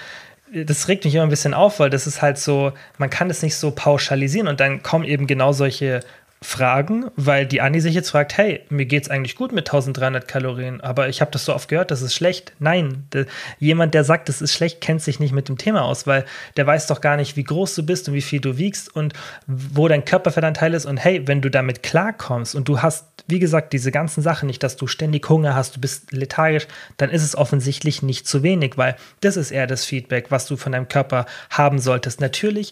[0.64, 3.42] das regt mich immer ein bisschen auf, weil das ist halt so, man kann es
[3.42, 6.00] nicht so pauschalisieren und dann kommen eben genau solche
[6.42, 10.28] fragen, weil die Anni sich jetzt fragt, hey, mir geht es eigentlich gut mit 1300
[10.28, 12.54] Kalorien, aber ich habe das so oft gehört, das ist schlecht.
[12.60, 13.26] Nein, de,
[13.58, 16.68] jemand, der sagt, das ist schlecht, kennt sich nicht mit dem Thema aus, weil der
[16.68, 19.14] weiß doch gar nicht, wie groß du bist und wie viel du wiegst und
[19.48, 23.74] wo dein Körperfettanteil ist und hey, wenn du damit klarkommst und du hast, wie gesagt,
[23.74, 26.68] diese ganzen Sachen nicht, dass du ständig Hunger hast, du bist lethargisch,
[26.98, 30.58] dann ist es offensichtlich nicht zu wenig, weil das ist eher das Feedback, was du
[30.58, 32.22] von deinem Körper haben solltest.
[32.22, 32.72] Natürlich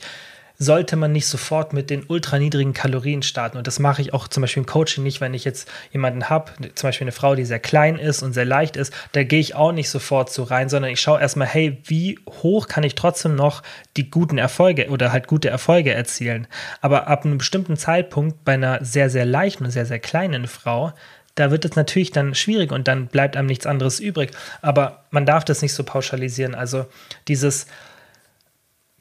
[0.64, 3.58] sollte man nicht sofort mit den ultra niedrigen Kalorien starten.
[3.58, 6.52] Und das mache ich auch zum Beispiel im Coaching nicht, wenn ich jetzt jemanden habe,
[6.76, 9.56] zum Beispiel eine Frau, die sehr klein ist und sehr leicht ist, da gehe ich
[9.56, 13.36] auch nicht sofort so rein, sondern ich schaue erstmal, hey, wie hoch kann ich trotzdem
[13.36, 13.62] noch
[13.98, 16.48] die guten Erfolge oder halt gute Erfolge erzielen.
[16.82, 20.94] Aber ab einem bestimmten Zeitpunkt bei einer sehr, sehr leichten und sehr, sehr kleinen Frau,
[21.36, 24.32] da wird es natürlich dann schwierig und dann bleibt einem nichts anderes übrig.
[24.62, 26.54] Aber man darf das nicht so pauschalisieren.
[26.54, 26.86] Also
[27.28, 27.66] dieses,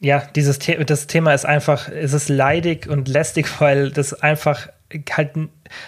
[0.03, 4.69] ja, dieses The das Thema ist einfach, es ist leidig und lästig, weil das einfach
[5.17, 5.31] halt,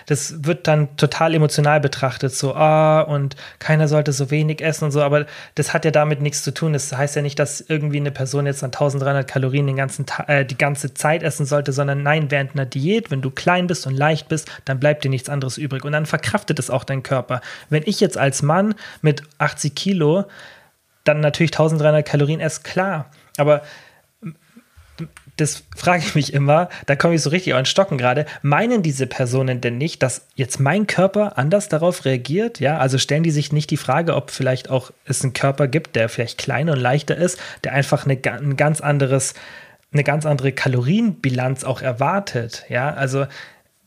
[0.07, 4.93] das wird dann total emotional betrachtet, so, ah, und keiner sollte so wenig essen und
[4.93, 6.73] so, aber das hat ja damit nichts zu tun.
[6.73, 10.47] Das heißt ja nicht, dass irgendwie eine Person jetzt an 1300 Kalorien den ganzen äh,
[10.47, 13.95] die ganze Zeit essen sollte, sondern nein, während einer Diät, wenn du klein bist und
[13.95, 17.43] leicht bist, dann bleibt dir nichts anderes übrig und dann verkraftet es auch dein Körper.
[17.69, 20.25] Wenn ich jetzt als Mann mit 80 Kilo
[21.03, 23.61] dann natürlich 1300 Kalorien esse, klar, aber
[25.37, 28.27] das frage ich mich immer, da komme ich so richtig den Stocken gerade.
[28.43, 32.61] Meinen diese Personen denn nicht, dass jetzt mein Körper anders darauf reagiert?
[32.61, 35.97] Ja, also stellen die sich nicht die Frage, ob vielleicht auch es einen Körper gibt,
[35.97, 39.35] der vielleicht kleiner und leichter ist, der einfach eine, ein ganz anderes,
[39.93, 42.65] eine ganz andere Kalorienbilanz auch erwartet.
[42.69, 43.27] Ja, also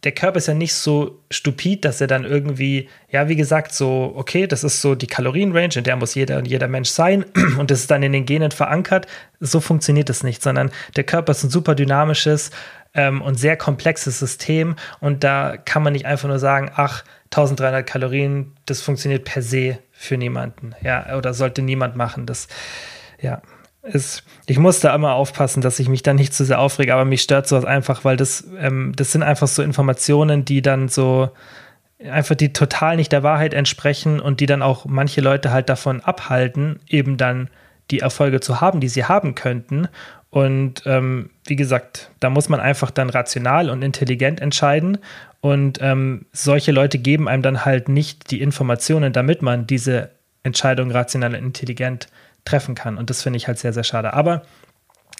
[0.03, 4.13] der Körper ist ja nicht so stupid, dass er dann irgendwie, ja, wie gesagt, so,
[4.15, 7.25] okay, das ist so die Kalorienrange, in der muss jeder und jeder Mensch sein
[7.57, 9.07] und das ist dann in den Genen verankert.
[9.39, 12.51] So funktioniert das nicht, sondern der Körper ist ein super dynamisches
[12.93, 17.85] ähm, und sehr komplexes System und da kann man nicht einfach nur sagen, ach, 1300
[17.85, 22.25] Kalorien, das funktioniert per se für niemanden, ja, oder sollte niemand machen.
[22.25, 22.47] Das,
[23.19, 23.41] ja
[23.87, 27.05] ist, ich muss da immer aufpassen, dass ich mich da nicht zu sehr aufrege, aber
[27.05, 31.29] mich stört sowas einfach, weil das, ähm, das sind einfach so Informationen, die dann so
[32.03, 36.01] einfach die total nicht der Wahrheit entsprechen und die dann auch manche Leute halt davon
[36.01, 37.49] abhalten, eben dann
[37.89, 39.87] die Erfolge zu haben, die sie haben könnten.
[40.29, 44.97] Und ähm, wie gesagt, da muss man einfach dann rational und intelligent entscheiden.
[45.39, 50.11] Und ähm, solche Leute geben einem dann halt nicht die Informationen, damit man diese
[50.43, 52.07] Entscheidung rational und intelligent
[52.47, 52.97] treffen kann.
[52.97, 54.13] Und das finde ich halt sehr, sehr schade.
[54.13, 54.43] Aber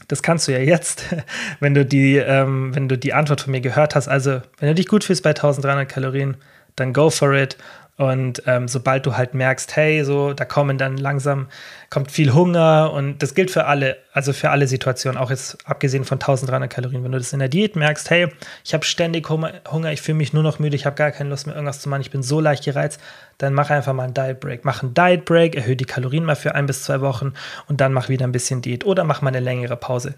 [0.07, 1.05] das kannst du ja jetzt,
[1.59, 4.07] wenn du die, ähm, wenn du die Antwort von mir gehört hast.
[4.07, 6.37] Also, wenn du dich gut fühlst bei 1300 Kalorien,
[6.75, 7.57] dann go for it.
[7.97, 11.47] Und ähm, sobald du halt merkst, hey, so, da kommen dann langsam,
[11.89, 16.05] kommt viel Hunger und das gilt für alle, also für alle Situationen, auch jetzt abgesehen
[16.05, 17.03] von 1300 Kalorien.
[17.03, 18.27] Wenn du das in der Diät merkst, hey,
[18.63, 21.47] ich habe ständig Hunger, ich fühle mich nur noch müde, ich habe gar keine Lust
[21.47, 23.01] mehr, irgendwas zu machen, ich bin so leicht gereizt,
[23.39, 24.63] dann mach einfach mal einen Diet Break.
[24.63, 27.33] Mach einen Diet Break, erhöhe die Kalorien mal für ein bis zwei Wochen
[27.67, 30.13] und dann mach wieder ein bisschen Diät oder mach mal eine längere Pause.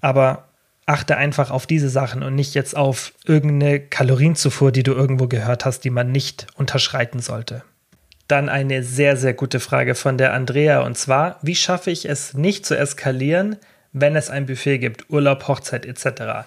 [0.00, 0.44] Aber
[0.86, 5.64] achte einfach auf diese Sachen und nicht jetzt auf irgendeine Kalorienzufuhr, die du irgendwo gehört
[5.64, 7.62] hast, die man nicht unterschreiten sollte.
[8.28, 12.34] Dann eine sehr, sehr gute Frage von der Andrea und zwar, wie schaffe ich es
[12.34, 13.56] nicht zu eskalieren,
[13.92, 16.46] wenn es ein Buffet gibt, Urlaub, Hochzeit etc.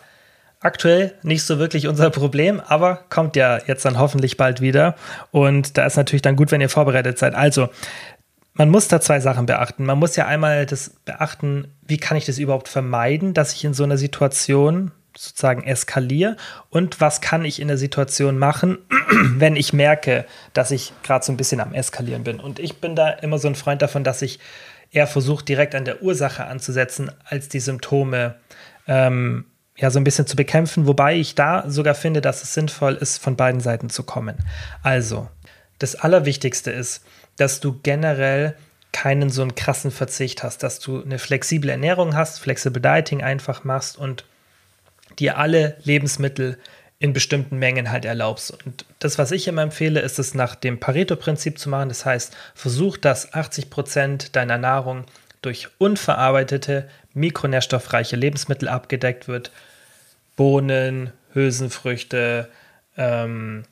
[0.60, 4.96] Aktuell nicht so wirklich unser Problem, aber kommt ja jetzt dann hoffentlich bald wieder
[5.32, 7.36] und da ist natürlich dann gut, wenn ihr vorbereitet seid.
[7.36, 7.70] Also,
[8.56, 9.86] man muss da zwei Sachen beachten.
[9.86, 13.74] Man muss ja einmal das beachten, wie kann ich das überhaupt vermeiden, dass ich in
[13.74, 16.36] so einer Situation sozusagen eskaliere
[16.70, 18.80] und was kann ich in der Situation machen,
[19.38, 22.40] wenn ich merke, dass ich gerade so ein bisschen am Eskalieren bin.
[22.40, 24.40] Und ich bin da immer so ein Freund davon, dass ich
[24.92, 28.36] eher versuche, direkt an der Ursache anzusetzen, als die Symptome
[28.88, 29.46] ähm,
[29.78, 33.18] ja so ein bisschen zu bekämpfen, wobei ich da sogar finde, dass es sinnvoll ist,
[33.18, 34.38] von beiden Seiten zu kommen.
[34.84, 35.28] Also,
[35.80, 37.04] das Allerwichtigste ist,
[37.38, 38.56] dass du generell
[38.92, 43.64] keinen so einen krassen Verzicht hast, dass du eine flexible Ernährung hast, Flexible Dieting einfach
[43.66, 44.24] machst und
[45.20, 46.58] dir alle Lebensmittel
[46.98, 48.52] in bestimmten Mengen halt erlaubst.
[48.52, 51.90] Und das, was ich immer empfehle, ist es nach dem Pareto-Prinzip zu machen.
[51.90, 55.04] Das heißt, versuch, dass 80 Prozent deiner Nahrung
[55.42, 59.52] durch unverarbeitete, mikronährstoffreiche Lebensmittel abgedeckt wird.
[60.38, 62.50] Bohnen, Hülsenfrüchte,
[62.98, 63.66] ähm,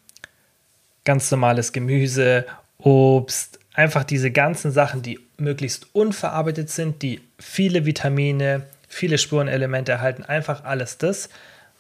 [1.06, 2.46] ganz normales Gemüse,
[2.84, 10.24] Obst, einfach diese ganzen Sachen, die möglichst unverarbeitet sind, die viele Vitamine, viele Spurenelemente erhalten,
[10.24, 11.30] einfach alles das,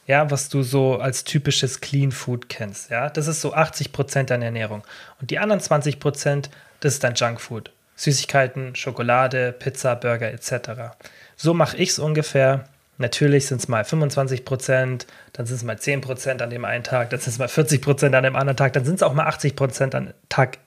[0.07, 3.09] ja, was du so als typisches Clean Food kennst, ja.
[3.09, 4.83] Das ist so 80 Prozent deiner Ernährung.
[5.21, 6.49] Und die anderen 20 Prozent,
[6.81, 7.71] das ist dein Junk Food.
[7.95, 10.95] Süßigkeiten, Schokolade, Pizza, Burger etc.
[11.37, 12.65] So mache ich es ungefähr.
[12.97, 16.83] Natürlich sind es mal 25 Prozent, dann sind es mal 10 Prozent an dem einen
[16.83, 19.13] Tag, dann sind es mal 40 Prozent an dem anderen Tag, dann sind es auch
[19.13, 20.59] mal 80 Prozent an Tag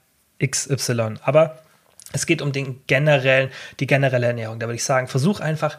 [0.43, 1.15] XY.
[1.23, 1.59] Aber
[2.13, 4.59] es geht um den generellen, die generelle Ernährung.
[4.59, 5.77] Da würde ich sagen, versuch einfach,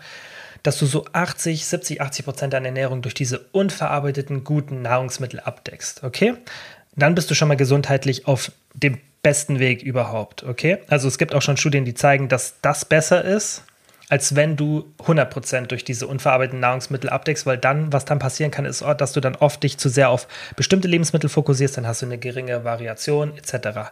[0.62, 6.04] dass du so 80, 70, 80 Prozent deiner Ernährung durch diese unverarbeiteten, guten Nahrungsmittel abdeckst.
[6.04, 6.34] Okay?
[6.96, 10.42] Dann bist du schon mal gesundheitlich auf dem besten Weg überhaupt.
[10.42, 10.78] Okay?
[10.88, 13.62] Also es gibt auch schon Studien, die zeigen, dass das besser ist,
[14.08, 18.64] als wenn du 100% durch diese unverarbeiteten Nahrungsmittel abdeckst, weil dann, was dann passieren kann,
[18.64, 22.06] ist, dass du dann oft dich zu sehr auf bestimmte Lebensmittel fokussierst, dann hast du
[22.06, 23.90] eine geringe Variation etc.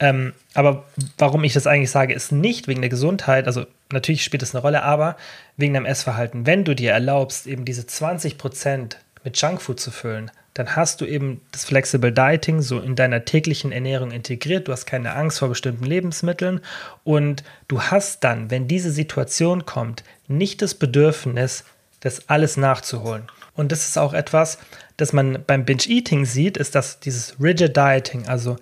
[0.00, 0.84] Ähm, aber
[1.16, 4.62] warum ich das eigentlich sage, ist nicht wegen der Gesundheit, also natürlich spielt es eine
[4.62, 5.16] Rolle, aber
[5.56, 6.46] wegen deinem Essverhalten.
[6.46, 11.40] Wenn du dir erlaubst, eben diese 20% mit Junkfood zu füllen, dann hast du eben
[11.52, 14.66] das Flexible Dieting so in deiner täglichen Ernährung integriert.
[14.66, 16.60] Du hast keine Angst vor bestimmten Lebensmitteln
[17.04, 21.64] und du hast dann, wenn diese Situation kommt, nicht das Bedürfnis,
[22.00, 23.24] das alles nachzuholen.
[23.54, 24.58] Und das ist auch etwas,
[24.96, 28.56] das man beim Binge-Eating sieht, ist, dass dieses Rigid Dieting, also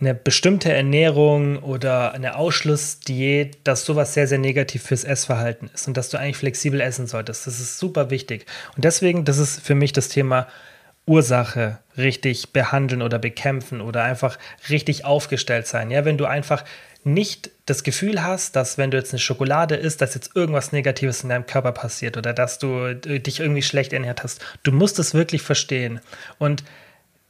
[0.00, 5.96] eine bestimmte Ernährung oder eine Ausschlussdiät, dass sowas sehr, sehr negativ fürs Essverhalten ist und
[5.96, 7.46] dass du eigentlich flexibel essen solltest.
[7.46, 8.46] Das ist super wichtig.
[8.76, 10.48] Und deswegen, das ist für mich das Thema
[11.06, 15.90] Ursache richtig behandeln oder bekämpfen oder einfach richtig aufgestellt sein.
[15.90, 16.64] Ja, wenn du einfach
[17.02, 21.22] nicht das Gefühl hast, dass wenn du jetzt eine Schokolade isst, dass jetzt irgendwas Negatives
[21.22, 24.44] in deinem Körper passiert oder dass du dich irgendwie schlecht ernährt hast.
[24.62, 26.00] Du musst es wirklich verstehen.
[26.38, 26.62] Und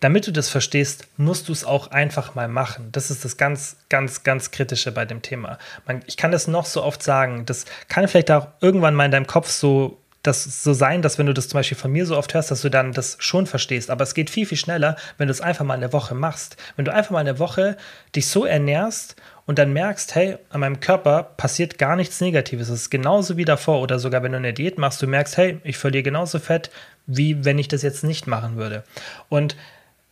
[0.00, 2.88] damit du das verstehst, musst du es auch einfach mal machen.
[2.92, 5.58] Das ist das ganz, ganz, ganz Kritische bei dem Thema.
[5.86, 7.44] Man, ich kann das noch so oft sagen.
[7.46, 11.26] Das kann vielleicht auch irgendwann mal in deinem Kopf so das so sein, dass wenn
[11.26, 13.90] du das zum Beispiel von mir so oft hörst, dass du dann das schon verstehst.
[13.90, 16.56] Aber es geht viel, viel schneller, wenn du es einfach mal eine Woche machst.
[16.76, 17.76] Wenn du einfach mal eine Woche
[18.14, 22.68] dich so ernährst und dann merkst, hey, an meinem Körper passiert gar nichts Negatives.
[22.68, 23.80] Es ist genauso wie davor.
[23.80, 26.70] Oder sogar wenn du eine Diät machst, du merkst, hey, ich verliere genauso Fett,
[27.06, 28.84] wie wenn ich das jetzt nicht machen würde.
[29.30, 29.56] Und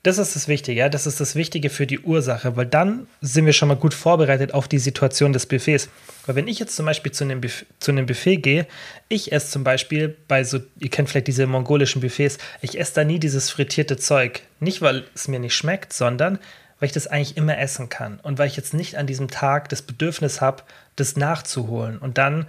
[0.04, 0.88] das ist das Wichtige, ja.
[0.88, 4.54] Das ist das Wichtige für die Ursache, weil dann sind wir schon mal gut vorbereitet
[4.54, 5.88] auf die Situation des Buffets.
[6.24, 8.66] Weil wenn ich jetzt zum Beispiel zu einem, Buffet, zu einem Buffet gehe,
[9.08, 13.04] ich esse zum Beispiel bei so, ihr kennt vielleicht diese mongolischen Buffets, ich esse da
[13.04, 14.42] nie dieses frittierte Zeug.
[14.60, 16.38] Nicht, weil es mir nicht schmeckt, sondern
[16.78, 18.20] weil ich das eigentlich immer essen kann.
[18.22, 20.62] Und weil ich jetzt nicht an diesem Tag das Bedürfnis habe,
[20.94, 21.98] das nachzuholen.
[21.98, 22.46] Und dann,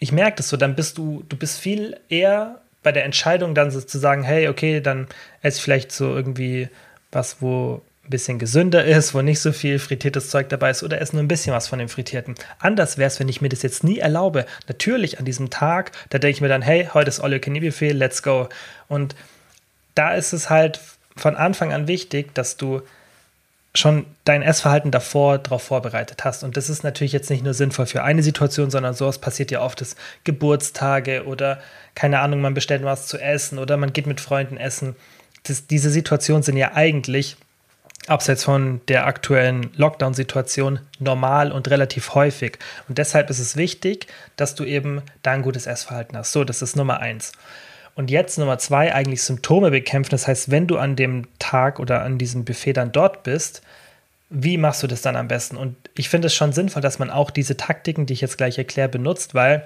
[0.00, 3.72] ich merke das so, dann bist du, du bist viel eher bei der Entscheidung dann
[3.72, 5.08] so zu sagen, hey, okay, dann
[5.42, 6.68] esse ich vielleicht so irgendwie
[7.10, 11.00] was, wo ein bisschen gesünder ist, wo nicht so viel frittiertes Zeug dabei ist oder
[11.00, 12.34] esse nur ein bisschen was von dem Frittierten.
[12.58, 14.44] Anders wäre es, wenn ich mir das jetzt nie erlaube.
[14.68, 18.22] Natürlich an diesem Tag, da denke ich mir dann, hey, heute ist Eat Buffet, let's
[18.22, 18.48] go.
[18.88, 19.16] Und
[19.94, 20.80] da ist es halt
[21.16, 22.82] von Anfang an wichtig, dass du
[23.76, 26.44] schon dein Essverhalten davor darauf vorbereitet hast.
[26.44, 29.62] Und das ist natürlich jetzt nicht nur sinnvoll für eine Situation, sondern sowas passiert ja
[29.62, 31.60] oft, dass Geburtstage oder
[31.94, 34.94] keine Ahnung, man bestellt was zu essen oder man geht mit Freunden essen.
[35.42, 37.36] Das, diese Situationen sind ja eigentlich
[38.06, 42.58] abseits von der aktuellen Lockdown-Situation normal und relativ häufig.
[42.88, 44.06] Und deshalb ist es wichtig,
[44.36, 46.32] dass du eben da ein gutes Essverhalten hast.
[46.32, 47.32] So, das ist Nummer eins.
[47.94, 50.10] Und jetzt Nummer zwei, eigentlich Symptome bekämpfen.
[50.10, 53.62] Das heißt, wenn du an dem Tag oder an diesem Buffet dann dort bist,
[54.30, 55.56] wie machst du das dann am besten?
[55.56, 58.58] Und ich finde es schon sinnvoll, dass man auch diese Taktiken, die ich jetzt gleich
[58.58, 59.64] erkläre, benutzt, weil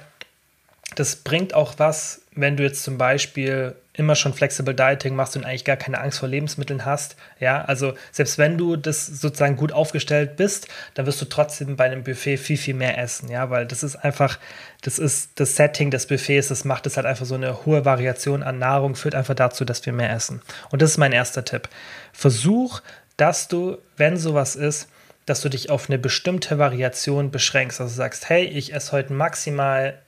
[0.94, 5.44] das bringt auch was, wenn du jetzt zum Beispiel immer schon Flexible Dieting machst und
[5.44, 7.16] eigentlich gar keine Angst vor Lebensmitteln hast.
[7.40, 11.84] Ja, also selbst wenn du das sozusagen gut aufgestellt bist, dann wirst du trotzdem bei
[11.84, 13.28] einem Buffet viel, viel mehr essen.
[13.28, 14.38] Ja, weil das ist einfach,
[14.82, 18.44] das ist das Setting des Buffets, das macht es halt einfach so eine hohe Variation
[18.44, 20.42] an Nahrung, führt einfach dazu, dass wir mehr essen.
[20.70, 21.68] Und das ist mein erster Tipp.
[22.12, 22.80] Versuch,
[23.16, 24.88] dass du, wenn sowas ist,
[25.26, 27.80] dass du dich auf eine bestimmte Variation beschränkst.
[27.80, 29.98] Also sagst, hey, ich esse heute maximal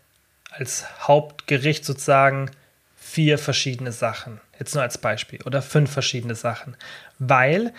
[0.51, 2.51] als Hauptgericht sozusagen
[3.11, 4.41] vier verschiedene Sachen.
[4.59, 5.41] Jetzt nur als Beispiel.
[5.45, 6.77] Oder fünf verschiedene Sachen.
[7.19, 7.73] Weil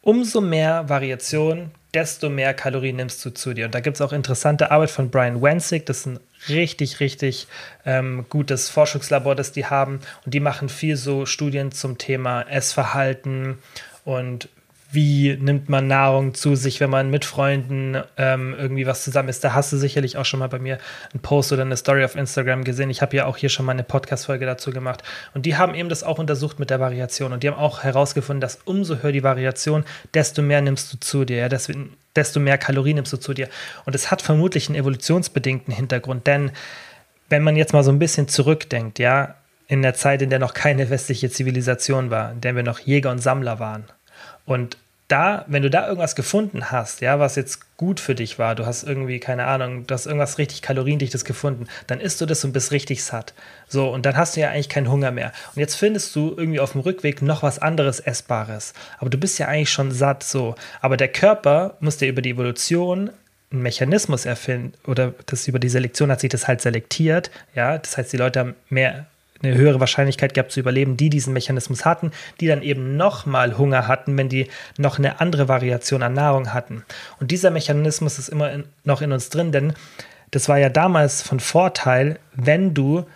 [0.00, 3.66] umso mehr Variation, desto mehr Kalorien nimmst du zu dir.
[3.66, 5.86] Und da gibt es auch interessante Arbeit von Brian Wenzig.
[5.86, 7.46] Das ist ein richtig, richtig
[7.86, 10.00] ähm, gutes Forschungslabor, das die haben.
[10.24, 13.58] Und die machen viel so Studien zum Thema Essverhalten
[14.04, 14.48] und
[14.94, 19.44] wie nimmt man Nahrung zu sich, wenn man mit Freunden ähm, irgendwie was zusammen ist.
[19.44, 20.78] Da hast du sicherlich auch schon mal bei mir
[21.12, 22.90] einen Post oder eine Story auf Instagram gesehen.
[22.90, 25.02] Ich habe ja auch hier schon mal eine Podcast-Folge dazu gemacht.
[25.34, 27.32] Und die haben eben das auch untersucht mit der Variation.
[27.32, 31.24] Und die haben auch herausgefunden, dass umso höher die Variation, desto mehr nimmst du zu
[31.24, 31.36] dir.
[31.38, 31.48] Ja?
[31.48, 33.48] Deswegen, desto mehr Kalorien nimmst du zu dir.
[33.84, 36.52] Und es hat vermutlich einen evolutionsbedingten Hintergrund, denn
[37.28, 39.34] wenn man jetzt mal so ein bisschen zurückdenkt, ja,
[39.66, 43.10] in der Zeit, in der noch keine westliche Zivilisation war, in der wir noch Jäger
[43.10, 43.84] und Sammler waren.
[44.44, 44.76] Und
[45.08, 48.64] da, wenn du da irgendwas gefunden hast, ja, was jetzt gut für dich war, du
[48.64, 52.52] hast irgendwie, keine Ahnung, du hast irgendwas richtig Kaloriendichtes gefunden, dann isst du das und
[52.52, 53.34] bist richtig satt.
[53.68, 55.32] So, und dann hast du ja eigentlich keinen Hunger mehr.
[55.54, 58.72] Und jetzt findest du irgendwie auf dem Rückweg noch was anderes Essbares.
[58.98, 60.54] Aber du bist ja eigentlich schon satt, so.
[60.80, 63.10] Aber der Körper muss dir über die Evolution
[63.52, 67.76] einen Mechanismus erfinden, oder das über die Selektion hat sich das halt selektiert, ja.
[67.76, 69.06] Das heißt, die Leute haben mehr
[69.44, 73.86] eine höhere Wahrscheinlichkeit gehabt zu überleben, die diesen Mechanismus hatten, die dann eben nochmal Hunger
[73.86, 76.84] hatten, wenn die noch eine andere Variation an Nahrung hatten.
[77.20, 79.74] Und dieser Mechanismus ist immer in, noch in uns drin, denn
[80.30, 83.06] das war ja damals von Vorteil, wenn du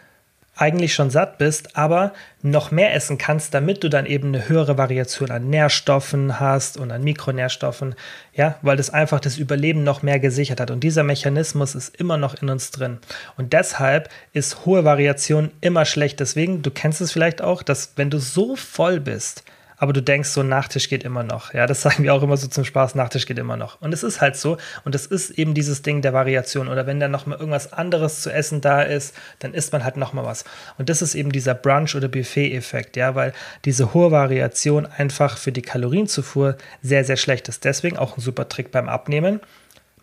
[0.58, 4.76] eigentlich schon satt bist, aber noch mehr essen kannst, damit du dann eben eine höhere
[4.76, 7.94] Variation an Nährstoffen hast und an Mikronährstoffen,
[8.34, 10.70] ja, weil das einfach das Überleben noch mehr gesichert hat.
[10.70, 12.98] Und dieser Mechanismus ist immer noch in uns drin.
[13.36, 16.20] Und deshalb ist hohe Variation immer schlecht.
[16.20, 19.44] Deswegen, du kennst es vielleicht auch, dass wenn du so voll bist,
[19.78, 21.54] aber du denkst so, Nachtisch geht immer noch.
[21.54, 23.80] Ja, das sagen wir auch immer so zum Spaß, Nachtisch geht immer noch.
[23.80, 24.58] Und es ist halt so.
[24.84, 26.68] Und es ist eben dieses Ding der Variation.
[26.68, 29.96] Oder wenn dann noch mal irgendwas anderes zu essen da ist, dann isst man halt
[29.96, 30.44] noch mal was.
[30.78, 33.32] Und das ist eben dieser Brunch- oder Buffet-Effekt, ja, weil
[33.64, 37.64] diese hohe Variation einfach für die Kalorienzufuhr sehr, sehr schlecht ist.
[37.64, 39.40] Deswegen auch ein super Trick beim Abnehmen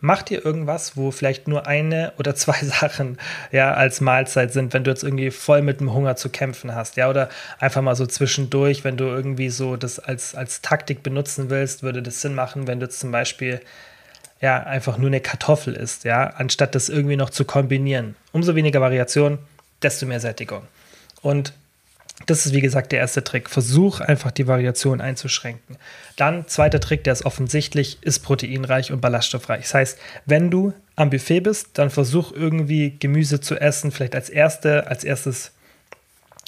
[0.01, 3.17] mach dir irgendwas, wo vielleicht nur eine oder zwei Sachen
[3.51, 6.97] ja als Mahlzeit sind, wenn du jetzt irgendwie voll mit dem Hunger zu kämpfen hast,
[6.97, 7.29] ja, oder
[7.59, 12.01] einfach mal so zwischendurch, wenn du irgendwie so das als, als Taktik benutzen willst, würde
[12.01, 13.61] das Sinn machen, wenn du jetzt zum Beispiel
[14.41, 18.15] ja einfach nur eine Kartoffel isst, ja, anstatt das irgendwie noch zu kombinieren.
[18.31, 19.39] Umso weniger Variation,
[19.81, 20.63] desto mehr Sättigung.
[21.21, 21.53] Und
[22.25, 23.49] das ist wie gesagt der erste Trick.
[23.49, 25.77] Versuch einfach die Variation einzuschränken.
[26.15, 29.63] Dann zweiter Trick, der ist offensichtlich, ist proteinreich und ballaststoffreich.
[29.63, 34.29] Das heißt, wenn du am Buffet bist, dann versuch irgendwie Gemüse zu essen, vielleicht als
[34.29, 35.51] erste, als erstes,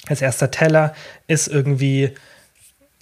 [0.06, 0.94] als erster Teller
[1.26, 2.14] ist irgendwie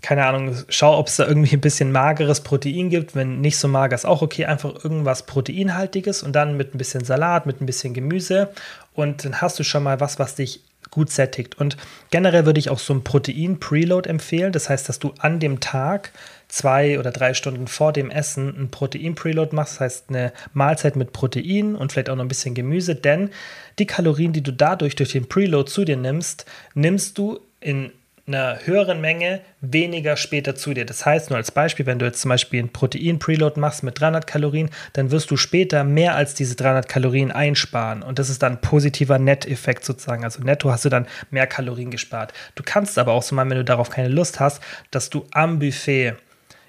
[0.03, 3.17] keine Ahnung, schau, ob es da irgendwie ein bisschen mageres Protein gibt.
[3.17, 4.45] Wenn nicht so mager, ist auch okay.
[4.45, 8.51] Einfach irgendwas Proteinhaltiges und dann mit ein bisschen Salat, mit ein bisschen Gemüse.
[8.95, 11.59] Und dann hast du schon mal was, was dich gut sättigt.
[11.59, 11.77] Und
[12.11, 14.53] generell würde ich auch so ein Protein-Preload empfehlen.
[14.53, 16.13] Das heißt, dass du an dem Tag
[16.49, 19.75] zwei oder drei Stunden vor dem Essen ein Protein-Preload machst.
[19.75, 22.95] Das heißt, eine Mahlzeit mit Protein und vielleicht auch noch ein bisschen Gemüse.
[22.95, 23.31] Denn
[23.79, 27.93] die Kalorien, die du dadurch durch den Preload zu dir nimmst, nimmst du in
[28.27, 30.85] einer höheren Menge weniger später zu dir.
[30.85, 34.27] Das heißt, nur als Beispiel, wenn du jetzt zum Beispiel ein Protein-Preload machst mit 300
[34.27, 38.03] Kalorien, dann wirst du später mehr als diese 300 Kalorien einsparen.
[38.03, 40.25] Und das ist dann ein positiver Net-Effekt sozusagen.
[40.25, 42.33] Also netto hast du dann mehr Kalorien gespart.
[42.57, 44.61] Du kannst aber auch so mal, wenn du darauf keine Lust hast,
[44.91, 46.15] dass du am Buffet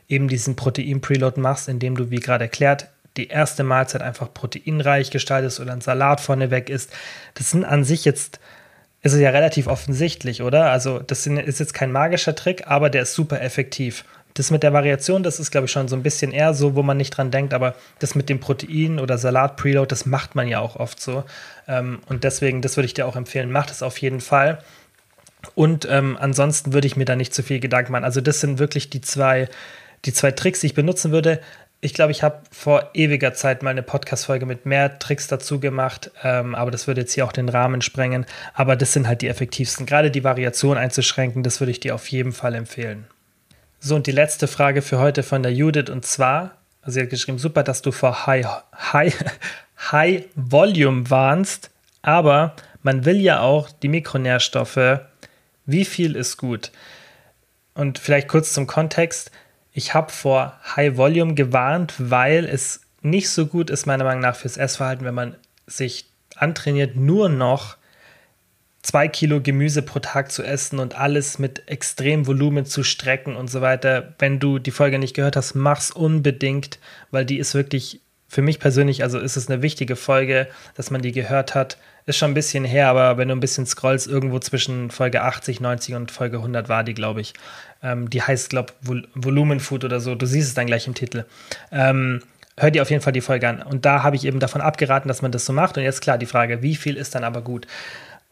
[0.07, 5.59] eben diesen Protein-Preload machst, indem du, wie gerade erklärt, die erste Mahlzeit einfach proteinreich gestaltest
[5.59, 6.93] oder ein Salat vorneweg isst.
[7.33, 8.39] Das sind an sich jetzt
[9.01, 10.71] ist es ja relativ offensichtlich, oder?
[10.71, 14.05] Also, das ist jetzt kein magischer Trick, aber der ist super effektiv.
[14.33, 16.83] Das mit der Variation, das ist, glaube ich, schon so ein bisschen eher so, wo
[16.83, 20.59] man nicht dran denkt, aber das mit dem Protein oder Salat-Preload, das macht man ja
[20.59, 21.23] auch oft so.
[21.67, 24.59] Ähm, und deswegen, das würde ich dir auch empfehlen, mach das auf jeden Fall.
[25.55, 28.03] Und ähm, ansonsten würde ich mir da nicht zu viel Gedanken machen.
[28.03, 29.47] Also, das sind wirklich die zwei,
[30.05, 31.39] die zwei Tricks, die ich benutzen würde
[31.79, 36.11] ich glaube, ich habe vor ewiger Zeit mal eine Podcast-Folge mit mehr Tricks dazu gemacht,
[36.23, 38.25] ähm, aber das würde jetzt hier auch den Rahmen sprengen.
[38.53, 39.85] Aber das sind halt die effektivsten.
[39.85, 43.05] Gerade die Variation einzuschränken, das würde ich dir auf jeden Fall empfehlen.
[43.79, 47.11] So, und die letzte Frage für heute von der Judith und zwar, also sie hat
[47.11, 48.47] geschrieben, super, dass du vor High,
[48.93, 49.15] High,
[49.91, 51.69] High Volume warnst,
[52.01, 55.01] aber man will ja auch die Mikronährstoffe.
[55.67, 56.71] Wie viel ist gut?
[57.75, 59.29] Und vielleicht kurz zum Kontext
[59.77, 64.35] ich habe vor High Volume gewarnt, weil es nicht so gut ist, meiner Meinung nach,
[64.35, 65.35] fürs Essverhalten, wenn man
[65.67, 67.77] sich antrainiert, nur noch
[68.81, 73.51] zwei Kilo Gemüse pro Tag zu essen und alles mit extrem Volumen zu strecken und
[73.51, 74.15] so weiter.
[74.17, 76.79] Wenn du die Folge nicht gehört hast, mach's unbedingt,
[77.11, 81.01] weil die ist wirklich für mich persönlich, also ist es eine wichtige Folge, dass man
[81.01, 81.77] die gehört hat.
[82.05, 85.59] Ist schon ein bisschen her, aber wenn du ein bisschen scrollst, irgendwo zwischen Folge 80,
[85.59, 87.33] 90 und Folge 100 war die, glaube ich.
[87.83, 90.15] Ähm, die heißt, glaube ich, Vol Volumenfood oder so.
[90.15, 91.25] Du siehst es dann gleich im Titel.
[91.71, 92.21] Ähm,
[92.57, 93.61] hör dir auf jeden Fall die Folge an.
[93.61, 95.77] Und da habe ich eben davon abgeraten, dass man das so macht.
[95.77, 97.67] Und jetzt klar die Frage, wie viel ist dann aber gut?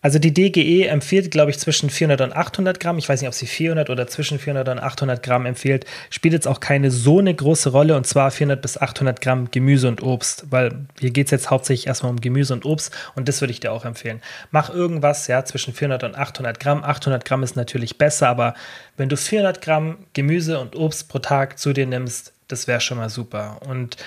[0.06, 3.00] Also die DGE empfiehlt, glaube ich, zwischen 400 und 800 Gramm.
[3.00, 5.88] Ich weiß nicht, ob sie 400 oder zwischen 400 und 800 Gramm empfiehlt.
[6.12, 9.88] Spielt jetzt auch keine so eine große Rolle und zwar 400 bis 800 Gramm Gemüse
[9.88, 13.42] und Obst, weil hier geht es jetzt hauptsächlich erstmal um Gemüse und Obst und das
[13.42, 14.22] würde ich dir auch empfehlen.
[14.52, 16.84] Mach irgendwas, ja, zwischen 400 und 800 Gramm.
[16.84, 18.54] 800 Gramm ist natürlich besser, aber
[18.98, 23.00] wenn du 400 Gramm Gemüse und Obst pro Tag zu dir nimmst, das wäre schon
[23.00, 23.60] mal super.
[23.68, 23.98] Und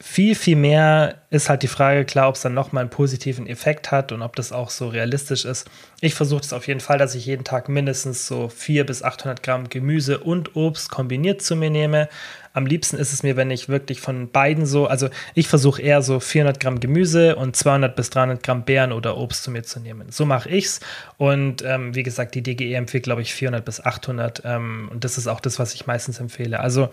[0.00, 3.90] viel, viel mehr ist halt die Frage, klar, ob es dann nochmal einen positiven Effekt
[3.90, 5.68] hat und ob das auch so realistisch ist.
[6.00, 9.42] Ich versuche es auf jeden Fall, dass ich jeden Tag mindestens so 400 bis 800
[9.42, 12.08] Gramm Gemüse und Obst kombiniert zu mir nehme.
[12.52, 16.00] Am liebsten ist es mir, wenn ich wirklich von beiden so, also ich versuche eher
[16.02, 19.80] so 400 Gramm Gemüse und 200 bis 300 Gramm Beeren oder Obst zu mir zu
[19.80, 20.10] nehmen.
[20.10, 20.80] So mache ich es.
[21.16, 24.42] Und ähm, wie gesagt, die DGE empfiehlt, glaube ich, 400 bis 800.
[24.44, 26.60] Ähm, und das ist auch das, was ich meistens empfehle.
[26.60, 26.90] Also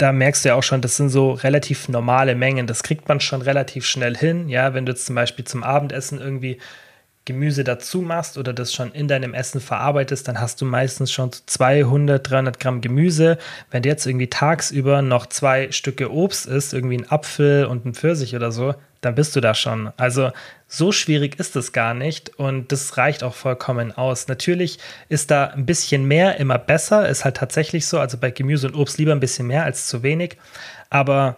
[0.00, 2.66] da merkst du ja auch schon, das sind so relativ normale Mengen.
[2.66, 4.48] Das kriegt man schon relativ schnell hin.
[4.48, 6.58] Ja, wenn du jetzt zum Beispiel zum Abendessen irgendwie
[7.26, 11.30] Gemüse dazu machst oder das schon in deinem Essen verarbeitest, dann hast du meistens schon
[11.32, 13.36] 200, 300 Gramm Gemüse.
[13.70, 17.94] Wenn du jetzt irgendwie tagsüber noch zwei Stücke Obst isst, irgendwie ein Apfel und ein
[17.94, 19.92] Pfirsich oder so, dann bist du da schon.
[19.96, 20.30] Also
[20.68, 24.28] so schwierig ist es gar nicht und das reicht auch vollkommen aus.
[24.28, 24.78] Natürlich
[25.08, 27.98] ist da ein bisschen mehr immer besser, ist halt tatsächlich so.
[27.98, 30.36] Also bei Gemüse und Obst lieber ein bisschen mehr als zu wenig.
[30.90, 31.36] Aber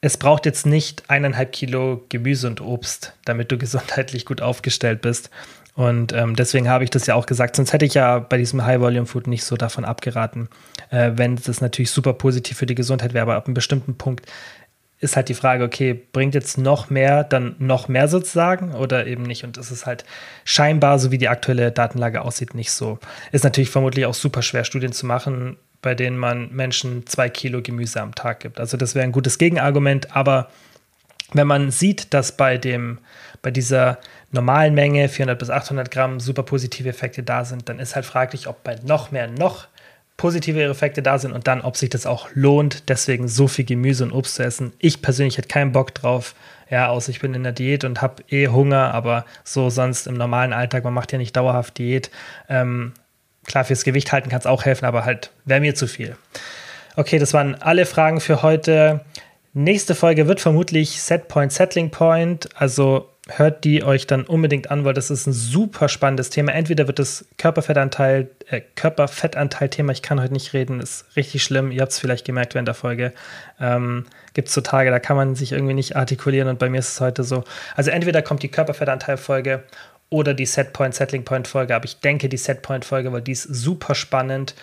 [0.00, 5.30] es braucht jetzt nicht eineinhalb Kilo Gemüse und Obst, damit du gesundheitlich gut aufgestellt bist.
[5.74, 7.56] Und ähm, deswegen habe ich das ja auch gesagt.
[7.56, 10.48] Sonst hätte ich ja bei diesem High-Volume-Food nicht so davon abgeraten,
[10.90, 13.22] äh, wenn das natürlich super positiv für die Gesundheit wäre.
[13.22, 14.26] Aber ab einem bestimmten Punkt
[15.00, 19.22] ist halt die Frage, okay, bringt jetzt noch mehr, dann noch mehr sozusagen oder eben
[19.22, 19.44] nicht?
[19.44, 20.04] Und es ist halt
[20.44, 22.98] scheinbar, so wie die aktuelle Datenlage aussieht, nicht so.
[23.32, 27.62] Ist natürlich vermutlich auch super schwer, Studien zu machen, bei denen man Menschen zwei Kilo
[27.62, 28.60] Gemüse am Tag gibt.
[28.60, 30.50] Also das wäre ein gutes Gegenargument, aber
[31.32, 32.98] wenn man sieht, dass bei dem,
[33.40, 33.98] bei dieser
[34.32, 38.48] normalen Menge 400 bis 800 Gramm super positive Effekte da sind, dann ist halt fraglich,
[38.48, 39.66] ob bei noch mehr noch
[40.20, 44.04] positive Effekte da sind und dann, ob sich das auch lohnt, deswegen so viel Gemüse
[44.04, 44.74] und Obst zu essen.
[44.78, 46.34] Ich persönlich hätte keinen Bock drauf,
[46.68, 50.18] ja, außer ich bin in der Diät und habe eh Hunger, aber so sonst im
[50.18, 52.10] normalen Alltag, man macht ja nicht dauerhaft Diät.
[52.50, 52.92] Ähm,
[53.46, 56.16] klar, fürs Gewicht halten kann es auch helfen, aber halt wäre mir zu viel.
[56.96, 59.00] Okay, das waren alle Fragen für heute.
[59.54, 64.94] Nächste Folge wird vermutlich Setpoint, Settling Point, also hört die euch dann unbedingt an, weil
[64.94, 66.52] das ist ein super spannendes Thema.
[66.52, 71.70] Entweder wird das Körperfettanteil, äh, Körperfettanteil-Thema, ich kann heute nicht reden, ist richtig schlimm.
[71.70, 73.12] Ihr habt es vielleicht gemerkt während der Folge.
[73.60, 76.78] Ähm, Gibt es so Tage, da kann man sich irgendwie nicht artikulieren und bei mir
[76.78, 77.44] ist es heute so.
[77.76, 79.64] Also entweder kommt die Körperfettanteil-Folge
[80.08, 84.54] oder die Setpoint, Settling Point-Folge, aber ich denke die Setpoint-Folge, weil die ist super spannend.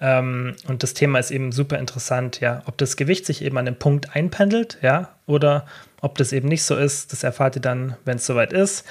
[0.00, 3.64] Ähm, und das Thema ist eben super interessant, ja, ob das Gewicht sich eben an
[3.64, 5.66] dem Punkt einpendelt, ja, oder
[6.00, 8.84] ob das eben nicht so ist, das erfahrt ihr dann, wenn es soweit ist.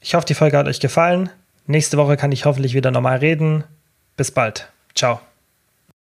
[0.00, 1.30] Ich hoffe, die Folge hat euch gefallen.
[1.66, 3.64] Nächste Woche kann ich hoffentlich wieder normal reden.
[4.16, 4.70] Bis bald.
[4.94, 5.20] Ciao.